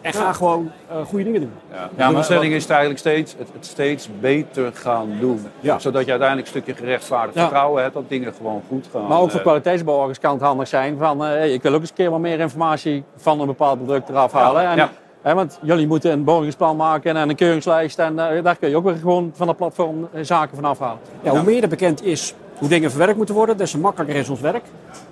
En 0.02 0.12
ga 0.12 0.32
gewoon 0.32 0.70
uh, 0.90 1.06
goede 1.06 1.24
dingen 1.24 1.40
doen. 1.40 1.52
Ja. 1.96 2.06
de 2.08 2.12
doelstelling 2.12 2.54
is 2.54 2.66
eigenlijk 2.66 2.98
steeds, 2.98 3.34
het, 3.38 3.48
het, 3.52 3.66
steeds 3.66 4.08
beter 4.20 4.70
gaan 4.74 5.08
doen. 5.20 5.46
Zodat 5.60 6.04
je 6.04 6.10
uiteindelijk 6.10 6.40
een 6.40 6.46
stukje 6.46 6.74
gerechtvaardigd 6.74 7.38
vertrouwen 7.38 7.82
hebt 7.82 7.94
dat 7.94 8.08
dingen 8.08 8.34
gewoon 8.34 8.62
goed 8.68 8.88
gaan. 8.92 9.06
Maar 9.06 9.20
ook 9.20 9.30
voor 9.30 9.40
kwaliteitsbouwers 9.40 10.18
kan 10.18 10.32
het 10.32 10.42
handig 10.42 10.68
zijn 10.68 10.98
van 10.98 11.24
uh, 11.24 11.52
ik 11.52 11.62
wil 11.62 11.74
ook 11.74 11.80
eens 11.80 11.88
een 11.88 11.96
keer 11.96 12.10
wat 12.10 12.20
meer 12.20 12.40
informatie 12.40 13.04
van 13.16 13.40
een 13.40 13.46
bepaald 13.46 13.84
product 13.84 14.08
eraf 14.08 14.32
halen. 14.32 14.66
En, 14.66 14.90
hè, 15.22 15.34
want 15.34 15.58
jullie 15.62 15.86
moeten 15.86 16.12
een 16.12 16.24
borgingsplan 16.24 16.76
maken 16.76 17.16
en 17.16 17.28
een 17.28 17.36
keuringslijst 17.36 17.98
en 17.98 18.12
uh, 18.12 18.42
daar 18.42 18.56
kun 18.56 18.68
je 18.68 18.76
ook 18.76 18.84
weer 18.84 18.96
gewoon 18.96 19.30
van 19.34 19.46
dat 19.46 19.56
platform 19.56 20.08
zaken 20.20 20.56
van 20.56 20.64
afhalen. 20.64 20.98
Ja, 21.22 21.30
hoe 21.30 21.42
meer 21.42 21.62
er 21.62 21.68
bekend 21.68 22.04
is 22.04 22.34
hoe 22.62 22.70
dingen 22.70 22.90
verwerkt 22.90 23.16
moeten 23.16 23.34
worden, 23.34 23.56
des 23.56 23.70
te 23.70 23.78
makkelijker 23.78 24.16
is 24.16 24.28
ons 24.28 24.40
werk. 24.40 24.64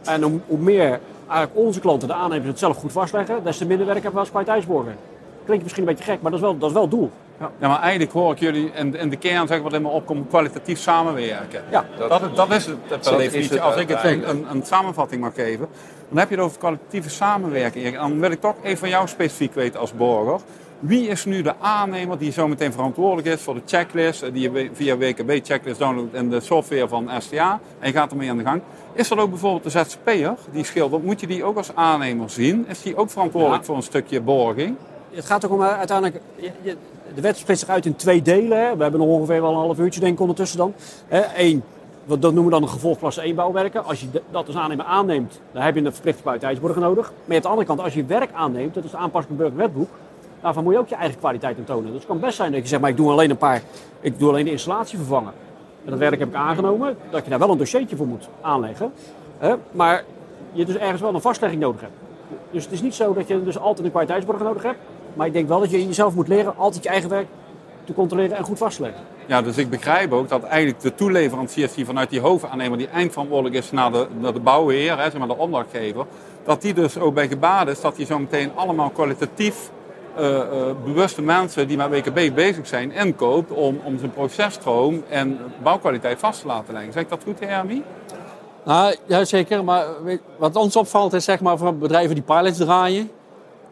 En 0.05 0.23
hoe, 0.23 0.41
hoe 0.47 0.59
meer 0.59 1.01
eigenlijk 1.31 1.67
onze 1.67 1.81
klanten, 1.81 2.09
de 2.09 2.15
aannemers, 2.15 2.49
het 2.49 2.59
zelf 2.59 2.77
goed 2.77 2.93
vastleggen, 2.93 3.45
des 3.45 3.59
te 3.59 3.67
minder 3.67 3.87
werk 3.87 4.03
hebben 4.03 4.25
we 4.33 4.41
als. 4.41 4.55
Klinkt 5.45 5.63
misschien 5.63 5.89
een 5.89 5.95
beetje 5.95 6.13
gek, 6.13 6.23
maar 6.23 6.31
dat 6.31 6.41
is 6.41 6.47
wel, 6.47 6.59
dat 6.59 6.69
is 6.69 6.75
wel 6.75 6.83
het 6.83 6.91
doel. 6.91 7.11
Ja. 7.41 7.51
ja, 7.59 7.69
maar 7.69 7.81
eigenlijk 7.81 8.13
hoor 8.13 8.33
ik 8.33 8.39
jullie 8.39 8.71
in, 8.75 8.97
in 8.97 9.11
de 9.11 9.17
kern 9.17 9.47
zeggen 9.47 9.63
wat 9.63 9.73
in 9.73 9.83
me 9.83 9.89
opkomt, 9.89 10.29
kwalitatief 10.29 10.79
samenwerken. 10.79 11.63
Ja, 11.71 11.85
dat, 11.99 12.09
dat, 12.09 12.37
dat 12.37 12.51
is 12.51 12.67
het 12.67 12.87
per 12.89 13.17
definitie. 13.17 13.61
Als 13.61 13.77
ik 13.77 13.89
het 13.89 14.05
een, 14.05 14.47
een, 14.51 14.63
samenvatting 14.63 15.21
mag 15.21 15.35
geven, 15.35 15.69
dan 16.09 16.19
heb 16.19 16.29
je 16.29 16.35
het 16.35 16.45
over 16.45 16.59
kwalitatieve 16.59 17.11
samenwerking. 17.11 17.95
Dan 17.95 18.21
wil 18.21 18.31
ik 18.31 18.41
toch 18.41 18.55
even 18.63 18.79
van 18.79 18.89
jou 18.89 19.09
specifiek 19.09 19.55
weten 19.55 19.81
als 19.81 19.95
borger. 19.95 20.41
Wie 20.81 21.09
is 21.09 21.25
nu 21.25 21.43
de 21.43 21.55
aannemer 21.59 22.19
die 22.19 22.33
zo 22.33 22.49
meteen 22.49 22.73
verantwoordelijk 22.73 23.29
is 23.29 23.41
voor 23.41 23.55
de 23.55 23.63
checklist, 23.67 24.23
eh, 24.23 24.33
die 24.33 24.51
je 24.51 24.71
via 24.73 24.97
WKB 24.97 25.47
checklist 25.47 25.79
downloadt 25.79 26.15
in 26.15 26.31
de 26.31 26.41
software 26.41 26.89
van 26.89 27.11
STA 27.19 27.61
en 27.79 27.87
je 27.87 27.93
gaat 27.93 28.11
ermee 28.11 28.31
aan 28.31 28.37
de 28.37 28.45
gang? 28.45 28.63
Is 28.93 29.09
dat 29.09 29.19
ook 29.19 29.31
bijvoorbeeld 29.31 29.63
de 29.63 29.71
ZZP'er 29.71 30.35
die 30.53 30.65
schildert? 30.65 31.05
Moet 31.05 31.21
je 31.21 31.27
die 31.27 31.45
ook 31.45 31.57
als 31.57 31.75
aannemer 31.75 32.31
zien? 32.31 32.65
Is 32.69 32.83
die 32.83 32.97
ook 32.97 33.11
verantwoordelijk 33.11 33.65
voor 33.65 33.77
een 33.77 33.83
stukje 33.83 34.21
borging? 34.21 34.77
Het 35.11 35.25
gaat 35.25 35.45
ook 35.45 35.53
om 35.53 35.63
eh, 35.63 35.79
uiteindelijk. 35.79 36.21
De 37.15 37.21
wet 37.21 37.37
splitst 37.37 37.65
zich 37.65 37.75
uit 37.75 37.87
in 37.87 37.97
twee 37.97 38.23
delen. 38.23 38.59
Hè. 38.59 38.77
We 38.77 38.83
hebben 38.83 39.01
nog 39.01 39.09
ongeveer 39.09 39.41
wel 39.41 39.51
een 39.51 39.57
half 39.57 39.79
uurtje, 39.79 40.01
denk 40.01 40.13
ik, 40.13 40.21
ondertussen 40.21 40.59
dan. 40.59 40.75
Eén, 41.37 41.63
dat 42.07 42.21
noemen 42.21 42.45
we 42.45 42.51
dan 42.51 42.63
een 42.63 42.69
gevolgklasse 42.69 43.21
1 43.21 43.35
bouwwerken. 43.35 43.85
Als 43.85 44.01
je 44.01 44.07
dat 44.31 44.47
als 44.47 44.57
aannemer 44.57 44.85
aanneemt, 44.85 45.41
dan 45.53 45.63
heb 45.63 45.75
je 45.75 45.85
een 45.85 45.93
verplichte 45.93 46.23
kwaliteitsborger 46.23 46.81
nodig. 46.81 47.13
Maar 47.25 47.37
aan 47.37 47.43
de 47.43 47.49
andere 47.49 47.67
kant, 47.67 47.81
als 47.81 47.95
je 47.95 48.05
werk 48.05 48.33
aanneemt, 48.33 48.75
dat 48.75 48.85
is 48.85 48.91
de 48.91 48.97
aanpassing 48.97 49.37
burgerwetboek, 49.37 49.89
daarvan 50.43 50.65
moet 50.65 50.73
je 50.73 50.79
ook 50.79 50.89
je 50.89 50.95
eigen 50.95 51.19
kwaliteit 51.19 51.57
in 51.57 51.65
tonen. 51.65 51.85
Dus 51.85 51.95
het 51.95 52.07
kan 52.07 52.21
best 52.21 52.37
zijn 52.37 52.53
dat 52.53 52.61
je 52.61 52.69
zegt, 52.69 52.81
maar 52.81 52.91
ik 52.91 52.97
doe 52.97 53.11
alleen 53.11 53.31
een 53.31 53.37
paar, 53.37 53.63
ik 54.01 54.19
doe 54.19 54.29
alleen 54.29 54.45
de 54.45 54.51
installatie 54.51 54.99
vervangen. 54.99 55.33
En 55.85 55.91
dat 55.91 55.99
werk 55.99 56.19
heb 56.19 56.29
ik 56.29 56.35
aangenomen, 56.35 56.97
dat 57.11 57.25
je 57.25 57.31
daar 57.31 57.39
wel 57.39 57.51
een 57.51 57.59
dossiertje 57.59 57.97
voor 57.97 58.07
moet 58.07 58.29
aanleggen. 58.41 58.93
Hè? 59.39 59.55
Maar 59.71 60.05
je 60.53 60.65
dus 60.65 60.77
ergens 60.77 61.01
wel 61.01 61.15
een 61.15 61.21
vastlegging 61.21 61.61
nodig 61.61 61.81
hebt. 61.81 61.93
Dus 62.51 62.65
het 62.65 62.73
is 62.73 62.83
niet 62.83 62.95
zo 62.95 63.13
dat 63.13 63.29
je 63.29 63.45
dus 63.45 63.59
altijd 63.59 63.85
een 63.85 63.91
kwaliteitsborger 63.91 64.45
nodig 64.45 64.63
hebt. 64.63 64.79
Maar 65.15 65.27
ik 65.27 65.33
denk 65.33 65.49
wel 65.49 65.61
dat 65.61 65.71
je 65.71 65.87
jezelf 65.87 66.15
moet 66.15 66.29
leren 66.29 66.57
altijd 66.57 66.83
je 66.83 66.89
eigen 66.89 67.11
werk 67.11 67.27
te 67.85 67.93
controleren 67.93 68.37
en 68.37 68.45
goed 68.45 68.59
vast 68.59 68.77
te 68.77 68.83
leggen. 68.83 69.03
Ja, 69.27 69.43
dus 69.43 69.57
ik 69.57 69.71
begrijp 69.71 70.13
ook 70.13 70.29
dat 70.29 70.43
eigenlijk 70.43 70.81
de 70.81 70.95
toeleveranciers 70.95 71.75
die 71.75 71.85
vanuit 71.85 72.11
die 72.11 72.21
hoofdaannemer 72.21 72.79
die 72.79 72.89
eindverantwoordelijk 72.89 73.57
is 73.57 73.71
naar 73.71 73.93
de, 73.93 74.07
naar 74.19 74.33
de 74.33 74.41
bouwheer, 74.41 74.99
hè, 74.99 75.11
zeg 75.11 75.19
maar 75.19 75.29
de 75.29 75.37
opdrachtgever, 75.37 76.07
dat 76.45 76.63
die 76.63 76.75
dus 76.75 76.99
ook 76.99 77.15
bij 77.15 77.29
gebaat 77.29 77.69
is 77.69 77.81
dat 77.81 77.97
die 77.97 78.07
zo 78.07 78.19
meteen 78.19 78.51
allemaal 78.55 78.91
kwalitatief 78.91 79.71
bewuste 80.85 81.23
mensen 81.23 81.69
die 81.69 81.77
met 81.77 81.91
WKB 81.91 82.35
bezig 82.35 82.67
zijn 82.67 82.93
inkoopt 82.93 83.51
om, 83.51 83.81
om 83.85 83.99
zijn 83.99 84.13
processtroom 84.13 85.03
en 85.09 85.39
bouwkwaliteit 85.63 86.19
vast 86.19 86.41
te 86.41 86.47
laten 86.47 86.73
leggen. 86.73 86.93
Zeg 86.93 87.03
ik 87.03 87.09
dat 87.09 87.23
goed, 87.25 87.41
Hermie? 87.41 87.83
Nou, 88.65 88.97
ja, 89.07 89.25
zeker. 89.25 89.65
Maar 89.65 89.87
wat 90.37 90.57
ons 90.57 90.77
opvalt 90.77 91.13
is 91.13 91.25
zeg 91.25 91.41
maar, 91.41 91.59
voor 91.59 91.75
bedrijven 91.75 92.15
die 92.15 92.25
pilots 92.25 92.59
draaien, 92.59 93.11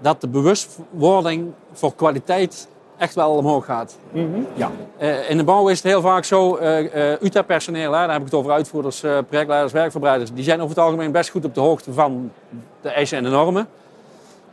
dat 0.00 0.20
de 0.20 0.28
bewustwording 0.28 1.52
voor 1.72 1.94
kwaliteit 1.94 2.68
echt 2.96 3.14
wel 3.14 3.30
omhoog 3.30 3.64
gaat. 3.64 3.98
Mm 4.12 4.32
-hmm. 4.32 4.46
ja. 4.54 4.70
Uh, 5.00 5.30
in 5.30 5.36
de 5.36 5.44
bouw 5.44 5.68
is 5.68 5.82
het 5.82 5.92
heel 5.92 6.00
vaak 6.00 6.24
zo, 6.24 6.58
uh, 6.58 7.22
UTA-personeel, 7.22 7.90
daar 7.90 8.10
heb 8.10 8.18
ik 8.18 8.24
het 8.24 8.34
over 8.34 8.52
uitvoerders, 8.52 9.00
projectleiders, 9.00 9.72
werkverbreiders, 9.72 10.32
die 10.32 10.44
zijn 10.44 10.60
over 10.60 10.76
het 10.76 10.84
algemeen 10.84 11.12
best 11.12 11.30
goed 11.30 11.44
op 11.44 11.54
de 11.54 11.60
hoogte 11.60 11.92
van 11.92 12.32
de 12.80 12.88
eisen 12.88 13.18
en 13.18 13.24
de 13.24 13.30
normen. 13.30 13.68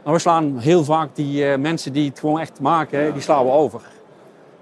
Maar 0.05 0.13
we 0.13 0.19
slaan 0.19 0.57
heel 0.57 0.83
vaak 0.83 1.09
die 1.13 1.45
uh, 1.45 1.57
mensen 1.57 1.93
die 1.93 2.09
het 2.09 2.19
gewoon 2.19 2.39
echt 2.39 2.59
maken, 2.59 3.13
die 3.13 3.21
slaan 3.21 3.45
we 3.45 3.51
over. 3.51 3.81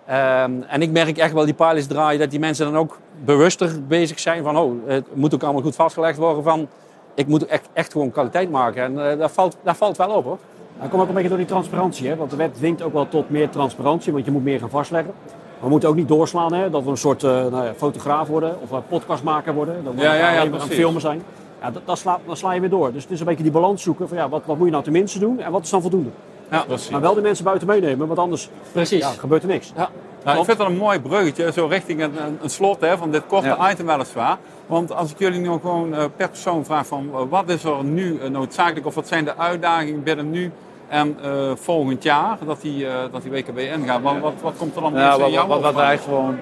Um, 0.10 0.64
en 0.64 0.82
ik 0.82 0.92
merk 0.92 1.18
echt 1.18 1.34
wel 1.34 1.46
die 1.46 1.54
pilots 1.54 1.88
draaien 1.88 2.20
dat 2.20 2.30
die 2.30 2.40
mensen 2.40 2.66
dan 2.66 2.78
ook 2.78 2.98
bewuster 3.26 3.84
bezig 3.88 4.20
zijn 4.20 4.44
van 4.44 4.58
oh, 4.58 4.74
het 4.86 5.16
moet 5.16 5.34
ook 5.34 5.44
allemaal 5.44 5.62
goed 5.62 5.76
vastgelegd 5.76 6.18
worden 6.18 6.44
van 6.44 6.68
ik 7.16 7.28
moet 7.28 7.46
echt, 7.46 7.70
echt 7.74 7.92
gewoon 7.92 8.12
kwaliteit 8.12 8.52
maken. 8.52 8.84
En 8.84 8.94
uh, 8.94 9.20
dat, 9.20 9.32
valt, 9.32 9.58
dat 9.64 9.78
valt 9.78 9.98
wel 9.98 10.10
op 10.10 10.24
hoor. 10.24 10.38
Dat 10.80 10.90
komt 10.90 11.02
ook 11.02 11.08
een 11.08 11.14
beetje 11.14 11.30
door 11.30 11.38
die 11.38 11.48
transparantie, 11.48 12.08
hè? 12.08 12.16
want 12.16 12.30
de 12.30 12.36
wet 12.36 12.56
dwingt 12.56 12.82
ook 12.82 12.94
wel 12.94 13.08
tot 13.08 13.30
meer 13.30 13.50
transparantie, 13.50 14.14
want 14.14 14.26
je 14.26 14.32
moet 14.32 14.44
meer 14.44 14.60
gaan 14.60 14.70
vastleggen. 14.70 15.14
We 15.60 15.70
moeten 15.70 15.90
ook 15.90 15.96
niet 15.96 16.08
doorslaan 16.08 16.54
hè? 16.54 16.70
dat 16.70 16.84
we 16.84 16.90
een 16.90 16.98
soort 16.98 17.24
uh, 17.24 17.30
nou 17.32 17.66
ja, 17.66 17.74
fotograaf 17.74 18.28
worden 18.28 18.62
of 18.62 18.72
een 18.72 18.88
podcastmaker 18.88 19.54
worden. 19.54 19.84
Dat 19.84 19.94
we 19.94 20.02
ja, 20.02 20.14
ja, 20.14 20.40
aan 20.40 20.54
het 20.54 20.64
filmen 20.64 21.02
zijn 21.02 21.22
ja, 21.64 21.72
dan, 21.86 21.98
sla, 21.98 22.20
dan 22.26 22.38
sla 22.38 22.52
je 22.52 22.60
weer 22.60 22.70
door. 22.70 22.94
Dus 22.94 23.04
het 23.04 23.12
is 23.12 23.20
een 23.20 23.26
beetje 23.26 23.44
die 23.44 23.52
balans 23.52 23.84
zoeken 23.84 24.08
van 24.08 24.18
ja, 24.18 24.30
wat, 24.30 24.42
wat 24.46 24.58
moet 24.58 24.66
je 24.66 24.72
nou 24.72 24.84
tenminste 24.84 25.20
doen 25.20 25.40
en 25.40 25.52
wat 25.52 25.64
is 25.64 25.70
dan 25.70 25.82
voldoende. 25.82 26.10
Ja, 26.50 26.66
Maar 26.92 27.02
wel 27.02 27.14
de 27.14 27.22
mensen 27.22 27.46
buiten 27.46 27.68
meenemen, 27.68 28.08
want 28.08 28.20
anders 28.20 28.50
Precies. 28.72 29.00
Ja, 29.00 29.10
gebeurt 29.10 29.44
er 29.44 29.48
niks. 29.50 29.72
Ja. 29.76 29.90
Nou, 30.24 30.40
ik 30.40 30.46
vind 30.46 30.58
dat 30.58 30.68
een 30.68 30.78
mooi 30.78 31.00
bruggetje, 31.00 31.52
zo 31.52 31.66
richting 31.66 32.02
een, 32.02 32.14
een, 32.42 32.50
slot 32.50 32.82
hè, 32.82 32.98
van 32.98 33.12
dit 33.12 33.26
korte 33.28 33.58
item 33.72 33.86
weliswaar. 33.86 34.38
Want 34.66 34.94
als 34.94 35.12
ik 35.12 35.20
jullie 35.20 35.40
nu 35.40 35.50
gewoon 35.50 35.94
uh, 35.94 36.04
per 36.16 36.30
persoon 36.30 36.66
vraag 36.66 36.88
van 36.88 37.10
uh, 37.14 37.22
wat 37.30 37.50
is 37.50 37.64
er 37.64 37.84
nu 37.84 38.20
uh, 38.20 38.30
noodzakelijk 38.30 38.86
of 38.86 38.96
wat 38.96 39.08
zijn 39.08 39.26
de 39.26 39.38
uitdagingen 39.38 40.04
binnen 40.04 40.30
nu 40.30 40.52
En 40.88 41.18
uh, 41.26 41.52
volgend 41.56 42.04
jaar 42.04 42.38
dat 42.46 42.62
die, 42.62 42.86
uh, 42.86 42.94
dat 43.12 43.22
die 43.22 43.32
WKB 43.32 43.58
ingaat, 43.58 44.02
wat, 44.02 44.20
wat, 44.20 44.34
wat 44.42 44.54
komt 44.58 44.76
er 44.76 44.82
dan 44.82 44.94
ja, 44.94 45.18
wat, 45.18 45.32
wat, 45.32 45.48
wat, 45.48 45.62
wat 45.62 45.74
wij 45.74 45.98
gewoon... 45.98 46.40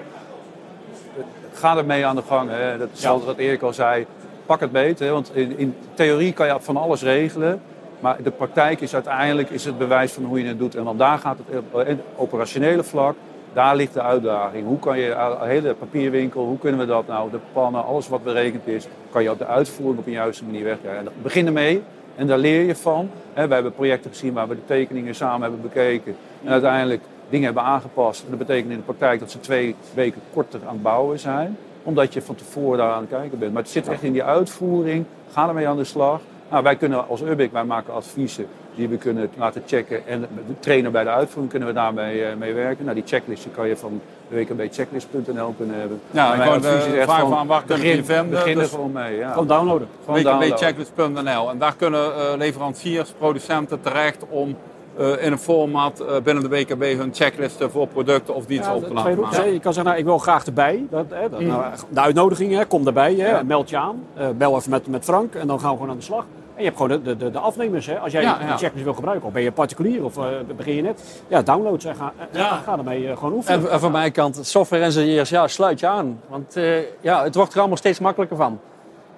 Ga 1.52 1.76
ermee 1.76 2.06
aan 2.06 2.16
de 2.16 2.22
gang. 2.28 2.50
Hè. 2.50 2.78
Dat 2.78 2.88
is 2.92 3.02
ja. 3.02 3.18
wat 3.18 3.36
Erik 3.36 3.62
al 3.62 3.72
zei. 3.72 4.06
Pak 4.46 4.60
het 4.60 4.72
beter. 4.72 5.12
Want 5.12 5.30
in, 5.34 5.58
in 5.58 5.74
theorie 5.94 6.32
kan 6.32 6.46
je 6.46 6.56
van 6.60 6.76
alles 6.76 7.02
regelen. 7.02 7.60
Maar 8.00 8.22
de 8.22 8.30
praktijk 8.30 8.80
is 8.80 8.94
uiteindelijk 8.94 9.50
is 9.50 9.64
het 9.64 9.78
bewijs 9.78 10.12
van 10.12 10.24
hoe 10.24 10.42
je 10.42 10.48
het 10.48 10.58
doet. 10.58 10.74
En 10.74 10.84
dan 10.84 10.96
daar 10.96 11.18
gaat 11.18 11.38
het 11.38 11.58
op 11.58 11.86
het 11.86 11.98
operationele 12.16 12.82
vlak. 12.82 13.14
Daar 13.52 13.76
ligt 13.76 13.94
de 13.94 14.02
uitdaging. 14.02 14.66
Hoe 14.66 14.78
kan 14.78 14.98
je, 14.98 15.08
de 15.40 15.46
hele 15.46 15.74
papierwinkel, 15.74 16.44
hoe 16.44 16.58
kunnen 16.58 16.80
we 16.80 16.86
dat 16.86 17.06
nou, 17.06 17.30
de 17.30 17.38
pannen, 17.52 17.84
alles 17.84 18.08
wat 18.08 18.24
berekend 18.24 18.66
is, 18.66 18.86
kan 19.10 19.22
je 19.22 19.30
op 19.30 19.38
de 19.38 19.46
uitvoering 19.46 19.98
op 19.98 20.06
een 20.06 20.12
juiste 20.12 20.44
manier 20.44 20.64
wegkrijgen. 20.64 21.08
Begin 21.22 21.46
ermee 21.46 21.82
en 22.16 22.26
daar 22.26 22.38
leer 22.38 22.62
je 22.62 22.76
van. 22.76 23.10
We 23.34 23.40
hebben 23.40 23.72
projecten 23.72 24.10
gezien 24.10 24.32
waar 24.32 24.48
we 24.48 24.54
de 24.54 24.64
tekeningen 24.64 25.14
samen 25.14 25.42
hebben 25.42 25.60
bekeken. 25.60 26.16
En 26.44 26.50
uiteindelijk 26.50 27.02
dingen 27.28 27.44
hebben 27.44 27.62
aangepast. 27.62 28.22
En 28.22 28.30
dat 28.30 28.38
betekent 28.38 28.70
in 28.70 28.76
de 28.76 28.82
praktijk 28.82 29.20
dat 29.20 29.30
ze 29.30 29.40
twee 29.40 29.74
weken 29.94 30.20
korter 30.32 30.60
aan 30.66 30.72
het 30.72 30.82
bouwen 30.82 31.18
zijn. 31.18 31.56
Omdat 31.82 32.12
je 32.12 32.22
van 32.22 32.34
tevoren 32.34 32.78
daar 32.78 32.92
aan 32.92 33.00
het 33.00 33.10
kijken 33.10 33.38
bent. 33.38 33.52
Maar 33.52 33.62
het 33.62 33.70
zit 33.70 33.88
echt 33.88 34.02
in 34.02 34.12
die 34.12 34.24
uitvoering. 34.24 35.04
Ga 35.32 35.48
ermee 35.48 35.68
aan 35.68 35.76
de 35.76 35.84
slag. 35.84 36.20
Nou, 36.50 36.62
wij 36.62 36.76
kunnen 36.76 37.08
als 37.08 37.22
Ubic, 37.22 37.52
wij 37.52 37.64
maken 37.64 37.94
adviezen 37.94 38.46
die 38.74 38.88
we 38.88 38.96
kunnen 38.96 39.30
laten 39.38 39.62
checken. 39.66 40.06
En 40.06 40.20
de 40.20 40.58
trainer 40.58 40.90
bij 40.90 41.04
de 41.04 41.10
uitvoering 41.10 41.50
kunnen 41.50 41.68
we 41.68 41.74
daarmee 41.74 42.20
uh, 42.20 42.26
mee 42.38 42.52
werken. 42.54 42.84
Nou, 42.84 42.96
die 42.96 43.06
checklist 43.06 43.46
kan 43.54 43.68
je 43.68 43.76
van 43.76 44.00
wkbchecklist.nl 44.28 45.54
kunnen 45.56 45.78
hebben. 45.78 46.00
Ja, 46.10 46.34
en 46.34 46.42
gewoon 46.42 46.60
de 46.60 47.00
vraag 47.02 47.28
van 47.28 47.46
waar 47.46 47.62
kun 47.64 47.80
je 47.80 48.04
vinden. 48.04 48.30
Begin 48.30 48.58
er 48.58 48.68
gewoon 48.68 48.92
mee. 48.92 49.16
Ja. 49.16 49.30
Gewoon 49.30 49.46
downloaden. 49.46 49.88
wkbchecklist.nl 50.04 51.50
en 51.50 51.58
daar 51.58 51.74
kunnen 51.76 52.08
uh, 52.08 52.36
leveranciers, 52.36 53.10
producenten 53.18 53.80
terecht 53.80 54.24
om 54.28 54.56
uh, 55.00 55.24
in 55.24 55.32
een 55.32 55.38
format 55.38 56.00
uh, 56.00 56.16
binnen 56.24 56.42
de 56.42 56.48
WKB 56.48 56.98
hun 56.98 57.14
checklisten 57.14 57.70
voor 57.70 57.86
producten 57.86 58.34
of 58.34 58.46
diensten 58.46 58.72
ja, 58.72 58.78
op 58.78 58.86
te 58.86 58.92
laten 58.92 59.20
maken. 59.20 59.52
Je 59.52 59.60
kan 59.60 59.72
zeggen, 59.72 59.84
nou, 59.84 59.98
ik 59.98 60.04
wil 60.04 60.18
graag 60.18 60.46
erbij. 60.46 60.86
Dat, 60.90 61.04
hè, 61.08 61.28
dat, 61.28 61.40
mm. 61.40 61.46
nou, 61.46 61.64
de 61.88 62.00
uitnodiging, 62.00 62.54
hè, 62.54 62.64
kom 62.64 62.86
erbij, 62.86 63.14
hè, 63.14 63.30
ja. 63.30 63.42
meld 63.42 63.70
je 63.70 63.76
aan. 63.76 64.02
Uh, 64.18 64.28
bel 64.36 64.56
even 64.56 64.70
met, 64.70 64.86
met 64.86 65.04
Frank 65.04 65.34
en 65.34 65.46
dan 65.46 65.60
gaan 65.60 65.70
we 65.70 65.76
gewoon 65.76 65.90
aan 65.90 65.96
de 65.96 66.02
slag. 66.02 66.24
En 66.54 66.58
je 66.58 66.64
hebt 66.64 66.76
gewoon 66.76 67.02
de, 67.04 67.16
de, 67.16 67.30
de 67.30 67.38
afnemers. 67.38 67.86
Hè. 67.86 67.98
Als 67.98 68.12
jij 68.12 68.22
ja, 68.22 68.38
ja. 68.40 68.56
checklist 68.56 68.84
wil 68.84 68.94
gebruiken, 68.94 69.26
of 69.26 69.32
ben 69.32 69.42
je 69.42 69.52
particulier 69.52 70.04
of 70.04 70.16
uh, 70.16 70.24
begin 70.56 70.74
je 70.74 70.82
net. 70.82 71.22
Ja, 71.28 71.42
download 71.42 71.80
ze. 71.80 71.94
Ga, 71.94 72.12
ja. 72.32 72.60
ga 72.64 72.78
ermee 72.78 73.02
uh, 73.02 73.16
gewoon 73.16 73.32
oefenen. 73.32 73.60
En, 73.60 73.70
en 73.70 73.80
van 73.80 73.92
mijn 73.92 74.12
kant, 74.12 74.38
software 74.42 74.82
engineers, 74.82 75.30
ja, 75.30 75.48
sluit 75.48 75.80
je 75.80 75.86
aan. 75.86 76.20
Want 76.28 76.56
uh, 76.56 76.78
ja, 77.00 77.22
het 77.22 77.34
wordt 77.34 77.52
er 77.52 77.58
allemaal 77.58 77.76
steeds 77.76 77.98
makkelijker 77.98 78.36
van. 78.36 78.60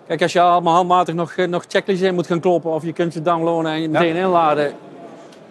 Kijk, 0.07 0.23
als 0.23 0.33
je 0.33 0.41
allemaal 0.41 0.75
handmatig 0.75 1.15
nog, 1.15 1.37
nog 1.37 1.65
checklists 1.69 2.05
in 2.05 2.15
moet 2.15 2.27
gaan 2.27 2.41
kloppen 2.41 2.71
of 2.71 2.85
je 2.85 2.93
kunt 2.93 3.15
je 3.15 3.23
downloaden 3.23 3.71
en 3.71 3.83
je 3.83 3.89
meteen 3.89 4.17
inladen. 4.17 4.73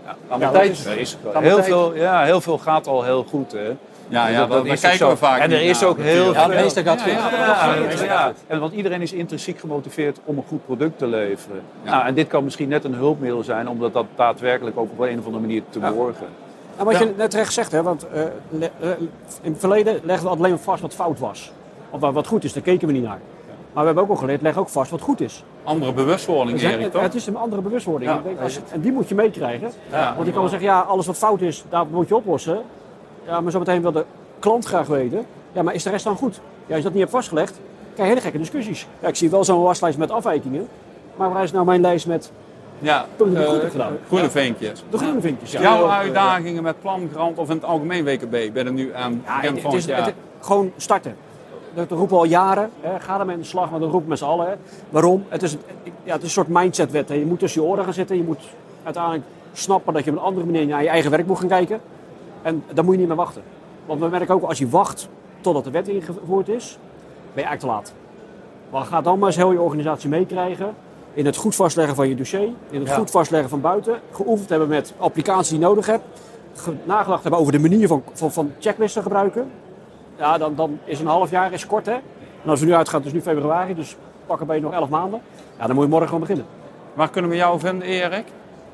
Ja, 0.05 0.37
ja, 0.39 0.51
tijd, 0.51 0.69
is, 0.71 0.85
is 0.85 1.17
heel, 1.33 1.63
veel, 1.63 1.95
ja, 1.95 2.23
heel 2.23 2.41
veel 2.41 2.57
gaat 2.57 2.87
al 2.87 3.03
heel 3.03 3.23
goed. 3.23 3.51
Hè. 3.51 3.75
Ja, 4.07 4.27
ja, 4.27 4.45
dat, 4.45 4.65
dat, 4.65 4.79
kijken 4.79 5.09
we 5.09 5.17
vaak 5.17 5.39
En 5.39 5.51
er 5.51 5.61
is 5.61 5.83
ook 5.83 5.97
heel 5.97 6.23
veel... 6.23 6.33
Ja, 6.33 6.47
de 6.47 6.55
meeste 6.55 6.83
gaat 6.83 7.01
veel. 7.01 7.13
Ja, 7.13 7.75
ja, 8.05 8.33
ja, 8.49 8.59
want 8.59 8.73
iedereen 8.73 9.01
is 9.01 9.13
intrinsiek 9.13 9.59
gemotiveerd 9.59 10.19
om 10.23 10.37
een 10.37 10.43
goed 10.47 10.65
product 10.65 10.97
te 10.97 11.07
leveren. 11.07 11.61
Nou, 11.83 12.05
en 12.05 12.13
dit 12.13 12.27
kan 12.27 12.43
misschien 12.43 12.69
net 12.69 12.83
een 12.83 12.93
hulpmiddel 12.93 13.43
zijn 13.43 13.69
om 13.69 13.79
dat, 13.79 13.93
dat 13.93 14.05
daadwerkelijk 14.15 14.77
ook 14.77 14.91
op 14.91 14.99
een 14.99 15.19
of 15.19 15.25
andere 15.25 15.43
manier 15.43 15.63
te 15.69 15.79
borgen. 15.79 16.27
Nou, 16.75 16.89
wat 16.89 16.99
je 16.99 17.13
net 17.17 17.31
terecht 17.31 17.53
zegt, 17.53 17.71
hè, 17.71 17.83
want 17.83 18.05
uh, 18.15 18.23
le, 18.49 18.69
uh, 18.81 18.89
in 19.41 19.51
het 19.51 19.59
verleden 19.59 19.99
legden 20.03 20.29
we 20.29 20.35
alleen 20.35 20.59
vast 20.59 20.81
wat 20.81 20.93
fout 20.93 21.19
was. 21.19 21.51
Of 21.89 21.99
wat 21.99 22.27
goed 22.27 22.43
is, 22.43 22.53
daar 22.53 22.63
keken 22.63 22.87
we 22.87 22.93
niet 22.93 23.03
naar. 23.03 23.19
Maar 23.73 23.81
we 23.81 23.89
hebben 23.89 24.03
ook 24.03 24.09
al 24.09 24.15
geleerd, 24.15 24.41
leg 24.41 24.57
ook 24.57 24.69
vast 24.69 24.91
wat 24.91 25.01
goed 25.01 25.21
is. 25.21 25.43
Andere 25.63 25.93
bewustwording, 25.93 26.59
dus, 26.59 26.71
Erik, 26.71 26.91
toch? 26.91 27.01
Het 27.01 27.15
is 27.15 27.27
een 27.27 27.37
andere 27.37 27.61
bewustwording. 27.61 28.11
Ja, 28.11 28.21
en 28.71 28.81
die 28.81 28.91
moet 28.91 29.09
je 29.09 29.15
meekrijgen. 29.15 29.71
Ja. 29.91 30.13
Want 30.15 30.25
je 30.25 30.31
kan 30.31 30.41
wel 30.41 30.49
zeggen, 30.49 30.67
ja, 30.67 30.79
alles 30.79 31.05
wat 31.05 31.17
fout 31.17 31.41
is, 31.41 31.63
daar 31.69 31.85
moet 31.87 32.07
je 32.07 32.15
oplossen. 32.15 32.61
Ja, 33.25 33.41
maar 33.41 33.51
zo 33.51 33.59
meteen 33.59 33.81
wil 33.81 33.91
de 33.91 34.05
klant 34.39 34.65
graag 34.65 34.87
weten, 34.87 35.25
ja, 35.51 35.61
maar 35.61 35.73
is 35.73 35.83
de 35.83 35.89
rest 35.89 36.03
dan 36.03 36.15
goed? 36.15 36.41
Ja, 36.65 36.67
als 36.67 36.77
je 36.77 36.83
dat 36.83 36.91
niet 36.91 37.01
hebt 37.01 37.11
vastgelegd, 37.11 37.59
krijg 37.93 38.07
je 38.07 38.15
hele 38.15 38.21
gekke 38.21 38.37
discussies. 38.37 38.87
Ja, 38.99 39.07
ik 39.07 39.15
zie 39.15 39.29
wel 39.29 39.43
zo'n 39.43 39.61
waslijst 39.61 39.97
met 39.97 40.11
afwijkingen, 40.11 40.67
maar 41.15 41.33
waar 41.33 41.43
is 41.43 41.51
nou 41.51 41.65
mijn 41.65 41.81
lijst 41.81 42.07
met 42.07 42.31
ja, 42.79 43.05
uh, 43.25 43.39
gedaan? 43.69 43.97
groene 44.07 44.29
vinkjes. 44.29 44.83
De 44.89 44.97
groene 44.97 45.21
vinkjes, 45.21 45.51
ja. 45.51 45.61
Jouw 45.61 45.89
uitdagingen 45.89 46.63
met 46.63 46.81
plangrand 46.81 47.37
of 47.37 47.49
in 47.49 47.55
het 47.55 47.65
algemeen 47.65 48.03
WKB, 48.03 48.53
ben 48.53 48.65
er 48.65 48.73
nu 48.73 48.93
aan 48.93 49.23
ja, 49.25 49.39
het, 49.41 49.63
het 49.63 49.73
is, 49.73 49.85
het, 49.85 50.13
Gewoon 50.39 50.71
starten 50.77 51.15
dat 51.73 51.91
roepen 51.91 52.15
we 52.15 52.21
al 52.21 52.25
jaren. 52.25 52.69
Hè, 52.81 52.99
ga 52.99 53.19
ermee 53.19 53.35
in 53.35 53.41
de 53.41 53.47
slag, 53.47 53.71
maar 53.71 53.79
dat 53.79 53.91
roepen 53.91 54.09
met 54.09 54.17
z'n 54.17 54.25
allen. 54.25 54.47
Hè. 54.47 54.53
Waarom? 54.89 55.25
Het 55.27 55.43
is, 55.43 55.57
ja, 56.03 56.13
het 56.13 56.17
is 56.17 56.23
een 56.23 56.29
soort 56.29 56.47
mindsetwet. 56.47 57.09
Hè. 57.09 57.15
Je 57.15 57.25
moet 57.25 57.39
tussen 57.39 57.61
je 57.61 57.67
oren 57.67 57.83
gaan 57.83 57.93
zitten. 57.93 58.17
Je 58.17 58.23
moet 58.23 58.41
uiteindelijk 58.83 59.23
snappen 59.53 59.93
dat 59.93 60.03
je 60.03 60.11
op 60.11 60.17
een 60.17 60.23
andere 60.23 60.45
manier 60.45 60.67
naar 60.67 60.83
je 60.83 60.89
eigen 60.89 61.11
werk 61.11 61.27
moet 61.27 61.39
gaan 61.39 61.47
kijken. 61.47 61.81
En 62.41 62.63
dan 62.73 62.85
moet 62.85 62.93
je 62.93 62.99
niet 62.99 63.07
meer 63.07 63.17
wachten. 63.17 63.41
Want 63.85 63.99
we 63.99 64.07
merken 64.07 64.35
ook, 64.35 64.43
als 64.43 64.57
je 64.57 64.69
wacht 64.69 65.07
totdat 65.41 65.63
de 65.63 65.71
wet 65.71 65.87
ingevoerd 65.87 66.47
is, 66.47 66.77
ben 67.33 67.43
je 67.43 67.49
eigenlijk 67.49 67.59
te 67.59 67.67
laat. 67.67 67.93
Maar 68.69 68.85
ga 68.85 69.01
dan 69.01 69.19
maar 69.19 69.27
eens 69.27 69.37
heel 69.37 69.51
je 69.51 69.61
organisatie 69.61 70.09
meekrijgen. 70.09 70.73
In 71.13 71.25
het 71.25 71.35
goed 71.35 71.55
vastleggen 71.55 71.95
van 71.95 72.09
je 72.09 72.15
dossier. 72.15 72.49
In 72.69 72.79
het 72.79 72.93
goed 72.93 73.11
vastleggen 73.11 73.49
van 73.49 73.61
buiten. 73.61 73.99
Geoefend 74.11 74.49
hebben 74.49 74.67
met 74.67 74.93
applicaties 74.97 75.49
die 75.49 75.59
je 75.59 75.65
nodig 75.65 75.85
hebt. 75.85 76.03
Nagedacht 76.83 77.21
hebben 77.21 77.39
over 77.39 77.51
de 77.51 77.59
manier 77.59 77.87
van, 77.87 78.03
van, 78.13 78.31
van 78.31 78.51
checklisten 78.59 79.01
gebruiken 79.01 79.51
ja, 80.17 80.37
dan, 80.37 80.55
dan 80.55 80.79
is 80.83 80.99
een 80.99 81.07
half 81.07 81.29
jaar 81.29 81.53
is 81.53 81.65
kort 81.65 81.85
hè. 81.85 81.93
En 82.43 82.49
als 82.49 82.59
we 82.59 82.65
nu 82.65 82.73
uitgaan, 82.73 82.99
het 82.99 83.07
is 83.07 83.13
nu 83.13 83.21
februari, 83.21 83.75
dus 83.75 83.95
pakken 84.25 84.47
bij 84.47 84.59
nog 84.59 84.73
elf 84.73 84.89
maanden. 84.89 85.21
Ja, 85.59 85.65
dan 85.65 85.75
moet 85.75 85.83
je 85.83 85.89
morgen 85.89 86.07
gewoon 86.07 86.21
beginnen. 86.21 86.45
Waar 86.93 87.09
kunnen 87.09 87.31
we 87.31 87.37
jou 87.37 87.59
vinden, 87.59 87.87
Erik? 87.87 88.25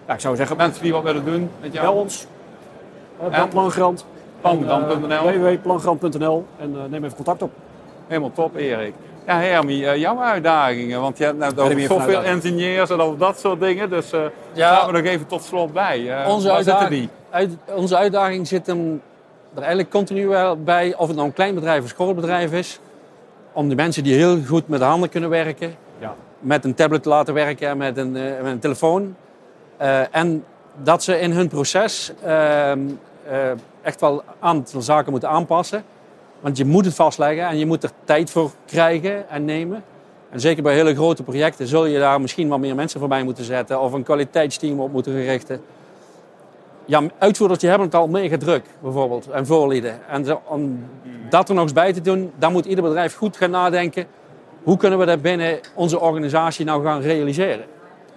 Ja, 0.08 0.14
ik 0.14 0.20
zou 0.20 0.36
zeggen... 0.36 0.58
Mensen 0.58 0.84
die 0.84 0.92
wat 0.92 1.04
willen 1.04 1.26
doen 1.26 1.50
met 1.62 1.74
jou? 1.74 1.86
Bel 1.86 1.96
ons. 1.96 2.28
Uh, 3.32 3.44
Plangrand. 3.50 4.06
Plangrand.nl 4.42 5.24
www.plangrand.nl 5.24 6.46
En 6.60 6.72
uh, 6.72 6.80
neem 6.90 7.04
even 7.04 7.16
contact 7.16 7.42
op. 7.42 7.52
Helemaal 8.08 8.32
top, 8.32 8.56
Erik. 8.56 8.94
Ja, 9.26 9.40
Hermie, 9.40 9.82
uh, 9.82 9.96
jouw 9.96 10.20
uitdagingen. 10.20 11.02
Want 11.02 11.18
je 11.18 11.24
hebt 11.24 11.38
net 11.38 11.60
over 11.60 11.82
zoveel 11.82 12.24
engineers 12.24 12.90
en 12.90 13.00
over 13.00 13.18
dat 13.18 13.40
soort 13.40 13.60
dingen. 13.60 13.90
Dus 13.90 14.14
uh, 14.14 14.22
ja, 14.54 14.76
gaan 14.76 14.92
we 14.92 14.98
nog 14.98 15.12
even 15.12 15.28
tot 15.28 15.44
slot 15.44 15.74
bij. 15.74 16.00
Uh, 16.00 16.28
onze, 16.28 16.52
uitdaging, 16.52 17.10
uit, 17.30 17.58
onze 17.76 17.98
uitdaging 17.98 18.48
zit 18.48 18.68
hem 18.68 19.02
er 19.54 19.60
eigenlijk 19.60 19.90
continu 19.90 20.30
bij, 20.58 20.96
of 20.98 21.08
het 21.08 21.16
nou 21.16 21.28
een 21.28 21.34
klein 21.34 21.56
bedrijf 21.56 21.84
of 21.84 21.90
schoolbedrijf 21.90 22.52
is, 22.52 22.80
om 23.52 23.70
de 23.70 23.76
mensen 23.76 24.04
die 24.04 24.16
heel 24.16 24.44
goed 24.46 24.68
met 24.68 24.80
de 24.80 24.86
handen 24.86 25.10
kunnen 25.10 25.30
werken, 25.30 25.76
ja. 26.00 26.16
met 26.40 26.66
een 26.66 26.74
tablet 26.74 27.06
laten 27.06 27.34
werken 27.34 27.68
en 27.68 27.78
met 27.78 27.98
een, 27.98 28.16
uh, 28.16 28.24
met 28.42 28.52
een 28.52 28.60
telefoon. 28.60 29.16
Uh, 29.82 30.16
en 30.16 30.44
dat 30.84 31.04
ze 31.04 31.20
in 31.20 31.32
hun 31.32 31.48
proces 31.48 32.14
uh, 32.26 32.72
echt 33.82 34.02
wel 34.02 34.14
een 34.14 34.34
aantal 34.40 34.82
zaken 34.82 35.12
moeten 35.12 35.30
aanpassen. 35.30 35.84
Want 36.40 36.58
je 36.58 36.66
moet 36.66 36.86
het 36.86 36.96
vastleggen 36.96 37.48
en 37.48 37.58
je 37.58 37.66
moet 37.66 37.84
er 37.84 37.92
tijd 38.04 38.30
voor 38.30 38.52
krijgen 38.66 39.30
en 39.30 39.46
nemen. 39.46 39.84
En 40.30 40.40
zeker 40.40 40.64
bij 40.64 40.74
hele 40.74 40.96
grote 40.96 41.24
projecten 41.24 41.68
zul 41.68 41.86
je 41.86 42.00
daar 42.00 42.22
misschien 42.22 42.48
wat 42.48 42.60
meer 42.60 42.76
mensen 42.76 43.00
voorbij 43.00 43.24
moeten 43.24 43.44
zetten 43.44 43.80
of 43.80 43.94
een 43.94 44.04
kwaliteitsteam 44.04 44.80
op 44.80 44.92
moeten 44.92 45.14
richten 45.24 45.62
ja, 46.90 47.04
uitvoerders 47.18 47.60
die 47.60 47.70
hebben 47.70 47.88
het 47.88 47.96
al 47.96 48.08
mega 48.08 48.38
druk, 48.38 48.66
bijvoorbeeld, 48.82 49.30
en 49.30 49.46
voorlieden. 49.46 50.08
En 50.08 50.38
om 50.46 50.86
dat 51.30 51.50
er 51.50 51.56
nog 51.56 51.64
eens 51.64 51.74
bij 51.74 51.94
te 51.94 52.02
doen, 52.02 52.32
dan 52.38 52.52
moet 52.52 52.66
ieder 52.66 52.84
bedrijf 52.84 53.16
goed 53.16 53.38
gaan 53.38 53.52
nadenken. 53.52 54.06
Hoe 54.64 54.78
kunnen 54.78 55.00
we 55.00 55.06
dat 55.06 55.22
binnen 55.22 55.60
onze 55.76 56.00
organisatie 56.00 56.66
nou 56.66 56.84
gaan 56.84 57.02
realiseren? 57.02 57.66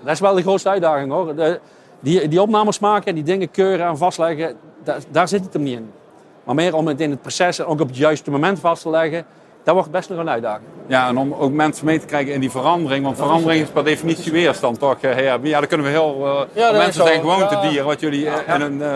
Dat 0.00 0.12
is 0.12 0.20
wel 0.20 0.34
de 0.34 0.42
grootste 0.42 0.68
uitdaging 0.68 1.12
hoor. 1.12 1.34
De, 1.36 1.60
die, 2.00 2.28
die 2.28 2.42
opnames 2.42 2.78
maken, 2.78 3.14
die 3.14 3.24
dingen 3.24 3.50
keuren 3.50 3.86
en 3.86 3.96
vastleggen, 3.96 4.56
daar, 4.84 4.98
daar 5.10 5.28
zit 5.28 5.44
het 5.44 5.52
hem 5.52 5.62
niet 5.62 5.76
in. 5.76 5.90
Maar 6.44 6.54
meer 6.54 6.74
om 6.74 6.86
het 6.86 7.00
in 7.00 7.10
het 7.10 7.22
proces 7.22 7.58
en 7.58 7.64
ook 7.64 7.80
op 7.80 7.88
het 7.88 7.96
juiste 7.96 8.30
moment 8.30 8.60
vast 8.60 8.82
te 8.82 8.90
leggen 8.90 9.26
dat 9.64 9.74
wordt 9.74 9.90
best 9.90 10.08
nog 10.08 10.18
een 10.18 10.30
uitdaging. 10.30 10.66
Ja, 10.86 11.08
en 11.08 11.18
om 11.18 11.34
ook 11.34 11.52
mensen 11.52 11.86
mee 11.86 12.00
te 12.00 12.06
krijgen 12.06 12.32
in 12.32 12.40
die 12.40 12.50
verandering. 12.50 13.04
Want 13.04 13.16
verandering 13.16 13.62
is 13.62 13.68
per 13.68 13.84
definitie 13.84 14.32
weerstand, 14.32 14.78
toch? 14.78 14.96
Ja, 15.00 15.18
ja 15.18 15.38
daar 15.38 15.66
kunnen 15.66 15.86
we 15.86 15.92
heel... 15.92 16.16
Uh, 16.24 16.62
ja, 16.62 16.72
mensen 16.72 17.04
zijn 17.04 17.20
gewoon 17.20 17.48
te 17.48 17.58
dieren, 17.60 17.86
wat 17.86 18.00
jullie 18.00 18.24
uh, 18.24 18.32
in 18.54 18.60
een, 18.60 18.78
uh, 18.78 18.88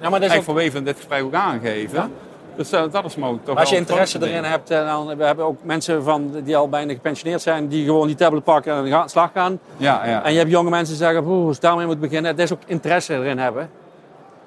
ja, 0.00 0.08
maar 0.08 0.12
eigenlijk 0.12 0.44
verweven 0.44 0.78
in 0.78 0.84
dit 0.84 0.96
gesprek 0.96 1.22
ook 1.22 1.34
aangeven. 1.34 2.12
Dus 2.56 2.70
dat 2.70 3.04
is 3.04 3.16
mogelijk 3.16 3.44
toch 3.44 3.58
Als 3.58 3.70
je 3.70 3.76
interesse 3.76 4.18
erin 4.28 4.44
hebt, 4.44 4.68
dan 4.68 5.16
we 5.16 5.24
hebben 5.24 5.44
ook 5.44 5.58
mensen 5.62 6.02
van, 6.02 6.30
die 6.44 6.56
al 6.56 6.68
bijna 6.68 6.92
gepensioneerd 6.92 7.42
zijn, 7.42 7.68
die 7.68 7.84
gewoon 7.84 8.06
die 8.06 8.16
tablet 8.16 8.44
pakken 8.44 8.72
en 8.72 8.94
aan 8.94 9.02
de 9.02 9.10
slag 9.10 9.30
gaan. 9.34 9.58
Ja, 9.76 10.06
ja. 10.06 10.24
En 10.24 10.32
je 10.32 10.38
hebt 10.38 10.50
jonge 10.50 10.70
mensen 10.70 10.96
die 10.96 11.04
zeggen, 11.04 11.22
hoe 11.22 11.54
daarmee 11.60 11.86
moet 11.86 12.00
beginnen. 12.00 12.36
Dat 12.36 12.44
is 12.44 12.52
ook 12.52 12.62
interesse 12.66 13.14
erin 13.14 13.38
hebben. 13.38 13.70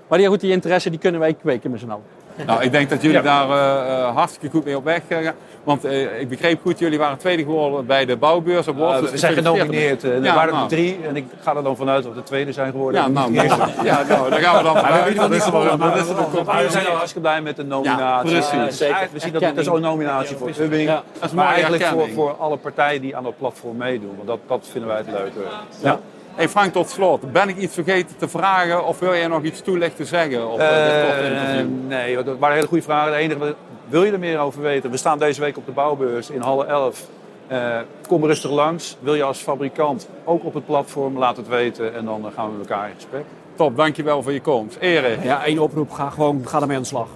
Maar 0.07 0.17
die, 0.17 0.27
goed, 0.27 0.39
die 0.39 0.51
interesse 0.51 0.89
die 0.89 0.99
kunnen 0.99 1.19
wij 1.19 1.33
kweken 1.33 1.71
met 1.71 1.79
z'n 1.79 1.89
allen. 1.89 2.03
Nou, 2.45 2.63
ik 2.63 2.71
denk 2.71 2.89
dat 2.89 3.01
jullie 3.01 3.21
daar 3.21 3.47
uh, 3.47 4.15
hartstikke 4.15 4.49
goed 4.49 4.65
mee 4.65 4.77
op 4.77 4.83
weg 4.83 5.01
gaan. 5.09 5.33
Want 5.63 5.85
uh, 5.85 6.19
ik 6.19 6.29
begreep 6.29 6.61
goed, 6.61 6.79
jullie 6.79 6.97
waren 6.97 7.17
tweede 7.17 7.43
geworden 7.43 7.85
bij 7.85 8.05
de 8.05 8.17
bouwbeurs. 8.17 8.67
Op 8.67 8.77
uh, 8.77 8.97
we 8.97 9.17
zijn 9.17 9.33
genomineerd. 9.33 10.03
Er 10.03 10.23
ja, 10.23 10.35
waren 10.35 10.49
er 10.49 10.55
nou. 10.55 10.69
drie 10.69 10.99
en 11.07 11.15
ik 11.15 11.25
ga 11.41 11.55
er 11.55 11.63
dan 11.63 11.75
vanuit 11.75 12.03
dat 12.03 12.13
we 12.13 12.19
de 12.19 12.25
tweede 12.25 12.51
zijn 12.51 12.71
geworden. 12.71 13.01
Ja, 13.01 13.07
nou, 13.07 13.33
ja, 13.33 13.43
nou 13.43 14.29
dan 14.29 14.39
gaan 14.39 14.57
we 14.57 14.63
dan 14.63 14.77
vanuit. 14.77 15.15
Dat 15.15 15.31
is 15.31 15.45
we 15.45 16.67
zijn 16.69 16.87
al 16.87 16.91
hartstikke 16.91 17.19
blij 17.19 17.41
met 17.41 17.55
de 17.55 17.63
nominatie. 17.63 18.29
Ja, 18.29 18.41
precies. 18.41 18.77
Zeker. 18.77 19.09
We 19.11 19.19
zien 19.19 19.33
dat 19.33 19.41
het 19.41 19.57
is 19.57 19.67
ook 19.67 19.75
een 19.75 19.81
nominatie 19.81 20.35
voor 20.35 20.51
Ubbing. 20.59 20.89
Ja, 20.89 21.03
maar 21.33 21.53
eigenlijk 21.53 21.83
voor, 21.83 22.09
voor 22.09 22.35
alle 22.35 22.57
partijen 22.57 23.01
die 23.01 23.15
aan 23.15 23.23
dat 23.23 23.37
platform 23.37 23.77
meedoen. 23.77 24.13
Want 24.15 24.27
dat, 24.27 24.39
dat 24.47 24.67
vinden 24.71 24.89
wij 24.89 24.97
het 24.97 25.07
leuke. 25.11 25.39
Ja. 25.83 25.99
Hey 26.37 26.49
Frank, 26.49 26.73
tot 26.73 26.89
slot. 26.89 27.31
Ben 27.31 27.49
ik 27.49 27.57
iets 27.57 27.73
vergeten 27.73 28.17
te 28.17 28.27
vragen 28.27 28.85
of 28.85 28.99
wil 28.99 29.13
jij 29.13 29.27
nog 29.27 29.43
iets 29.43 29.61
toelichten 29.61 30.05
zeggen 30.05 30.51
op 30.51 30.59
uh, 30.59 30.67
dit 30.69 31.05
korte 31.05 31.23
interview? 31.23 31.67
Nee, 31.87 32.23
dat 32.23 32.37
waren 32.39 32.55
hele 32.55 32.67
goede 32.67 32.83
vragen. 32.83 33.11
De 33.11 33.17
enige, 33.17 33.55
wil 33.87 34.03
je 34.03 34.11
er 34.11 34.19
meer 34.19 34.39
over 34.39 34.61
weten? 34.61 34.91
We 34.91 34.97
staan 34.97 35.19
deze 35.19 35.41
week 35.41 35.57
op 35.57 35.65
de 35.65 35.71
bouwbeurs 35.71 36.29
in 36.29 36.41
Halle 36.41 36.65
11. 36.65 37.07
Uh, 37.51 37.77
kom 38.07 38.25
rustig 38.25 38.51
langs. 38.51 38.97
Wil 38.99 39.15
je 39.15 39.23
als 39.23 39.39
fabrikant 39.39 40.09
ook 40.23 40.45
op 40.45 40.53
het 40.53 40.65
platform, 40.65 41.17
laat 41.17 41.37
het 41.37 41.47
weten 41.47 41.95
en 41.95 42.05
dan 42.05 42.31
gaan 42.35 42.51
we 42.51 42.57
met 42.57 42.69
elkaar 42.69 42.87
in 42.87 42.95
gesprek. 42.95 43.25
Top, 43.55 43.77
dankjewel 43.77 44.23
voor 44.23 44.33
je 44.33 44.41
komst. 44.41 44.77
Ere. 44.79 45.17
Ja, 45.23 45.45
één 45.45 45.59
oproep, 45.59 45.91
ga 45.91 46.09
gewoon 46.09 46.41
ga 46.45 46.61
ermee 46.61 46.75
aan 46.75 46.81
de 46.81 46.87
slag. 46.87 47.07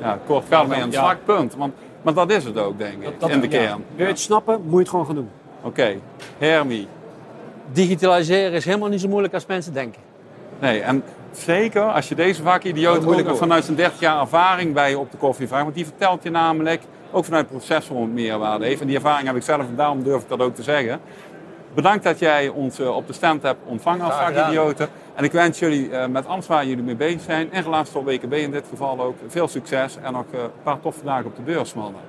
Ja, 0.00 0.18
kort, 0.26 0.44
ga 0.48 0.60
ermee 0.60 0.82
aan 0.82 0.90
de 0.90 0.96
slag, 0.96 1.16
punt. 1.24 1.54
Want, 1.54 1.74
want 2.02 2.16
dat 2.16 2.30
is 2.30 2.44
het 2.44 2.58
ook, 2.58 2.78
denk 2.78 3.02
ik, 3.02 3.28
in 3.30 3.40
de 3.40 3.48
kern. 3.48 3.84
Wil 3.96 4.06
je 4.06 4.12
het 4.12 4.20
snappen, 4.20 4.60
moet 4.62 4.72
je 4.72 4.78
het 4.78 4.88
gewoon 4.88 5.06
gaan 5.06 5.14
doen. 5.14 5.30
Oké, 5.58 5.68
okay. 5.68 6.00
Hermie. 6.38 6.88
Digitaliseren 7.72 8.52
is 8.52 8.64
helemaal 8.64 8.88
niet 8.88 9.00
zo 9.00 9.08
moeilijk 9.08 9.34
als 9.34 9.46
mensen 9.46 9.72
denken. 9.72 10.00
Nee, 10.60 10.80
en 10.80 11.02
zeker 11.32 11.82
als 11.82 12.08
je 12.08 12.14
deze 12.14 12.42
vakidioot 12.42 13.06
ook 13.06 13.36
vanuit 13.36 13.64
zijn 13.64 13.76
30 13.76 14.00
jaar 14.00 14.20
ervaring 14.20 14.74
bij 14.74 14.90
je 14.90 14.98
op 14.98 15.10
de 15.10 15.16
koffie 15.16 15.48
vraagt. 15.48 15.62
Want 15.62 15.74
die 15.74 15.84
vertelt 15.84 16.22
je 16.22 16.30
namelijk 16.30 16.82
ook 17.10 17.24
vanuit 17.24 17.48
het 17.48 17.56
proces 17.58 17.88
een 17.88 18.12
meerwaarde 18.12 18.64
heeft. 18.64 18.80
En 18.80 18.86
die 18.86 18.96
ervaring 18.96 19.26
heb 19.26 19.36
ik 19.36 19.42
zelf 19.42 19.60
en 19.60 19.76
daarom 19.76 20.02
durf 20.02 20.22
ik 20.22 20.28
dat 20.28 20.40
ook 20.40 20.54
te 20.54 20.62
zeggen. 20.62 21.00
Bedankt 21.74 22.04
dat 22.04 22.18
jij 22.18 22.48
ons 22.48 22.78
eh, 22.78 22.96
op 22.96 23.06
de 23.06 23.12
stand 23.12 23.42
hebt 23.42 23.58
ontvangen 23.64 24.04
als 24.06 24.14
vakidioten. 24.14 24.88
En 25.14 25.24
ik 25.24 25.32
wens 25.32 25.58
jullie 25.58 25.90
eh, 25.90 26.06
met 26.06 26.26
alles 26.26 26.46
waar 26.46 26.66
jullie 26.66 26.84
mee 26.84 26.96
bezig 26.96 27.20
zijn, 27.20 27.52
in 27.52 27.62
relatie 27.62 27.92
tot 27.92 28.04
WKB 28.04 28.32
in 28.32 28.50
dit 28.50 28.64
geval 28.70 29.00
ook, 29.00 29.16
veel 29.26 29.48
succes 29.48 29.96
en 30.02 30.12
nog 30.12 30.24
eh, 30.32 30.40
een 30.40 30.50
paar 30.62 30.80
toffe 30.80 31.04
dagen 31.04 31.26
op 31.26 31.36
de 31.36 31.42
beurs, 31.42 31.74
mannen. 31.74 32.00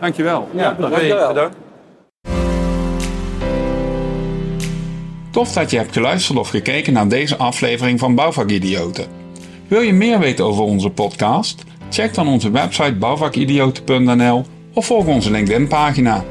Dankjewel. 0.00 0.48
Ja, 0.52 0.72
dankjewel. 0.72 1.28
Bedankt. 1.28 1.56
Tof 5.36 5.52
dat 5.52 5.70
je 5.70 5.76
hebt 5.76 5.92
geluisterd 5.92 6.38
of 6.38 6.48
gekeken 6.48 6.92
naar 6.92 7.08
deze 7.08 7.36
aflevering 7.36 7.98
van 7.98 8.14
Bouwvakidioten. 8.14 9.06
Wil 9.68 9.80
je 9.80 9.92
meer 9.92 10.18
weten 10.18 10.44
over 10.44 10.62
onze 10.62 10.90
podcast? 10.90 11.64
Check 11.90 12.14
dan 12.14 12.28
onze 12.28 12.50
website 12.50 12.94
bouwvakidioten.nl 12.94 14.44
of 14.72 14.86
volg 14.86 15.06
onze 15.06 15.30
LinkedIn 15.30 15.68
pagina. 15.68 16.24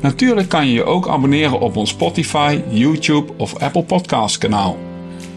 Natuurlijk 0.00 0.48
kan 0.48 0.66
je 0.66 0.72
je 0.72 0.84
ook 0.84 1.08
abonneren 1.08 1.60
op 1.60 1.76
ons 1.76 1.90
Spotify, 1.90 2.60
YouTube 2.68 3.32
of 3.36 3.56
Apple 3.58 3.84
Podcast 3.84 4.38
kanaal. 4.38 4.76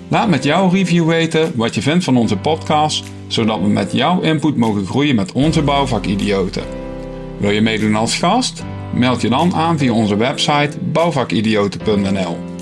Laat 0.07 0.29
met 0.29 0.43
jouw 0.43 0.69
review 0.69 1.07
weten 1.07 1.51
wat 1.55 1.75
je 1.75 1.81
vindt 1.81 2.03
van 2.03 2.17
onze 2.17 2.37
podcast, 2.37 3.03
zodat 3.27 3.59
we 3.59 3.67
met 3.67 3.91
jouw 3.91 4.21
input 4.21 4.57
mogen 4.57 4.85
groeien 4.85 5.15
met 5.15 5.31
onze 5.31 5.61
bouwvakidioten. 5.61 6.63
Wil 7.37 7.51
je 7.51 7.61
meedoen 7.61 7.95
als 7.95 8.15
gast? 8.15 8.63
Meld 8.93 9.21
je 9.21 9.29
dan 9.29 9.55
aan 9.55 9.77
via 9.77 9.93
onze 9.93 10.15
website 10.15 10.77
bouwvakidioten.nl. 10.79 12.52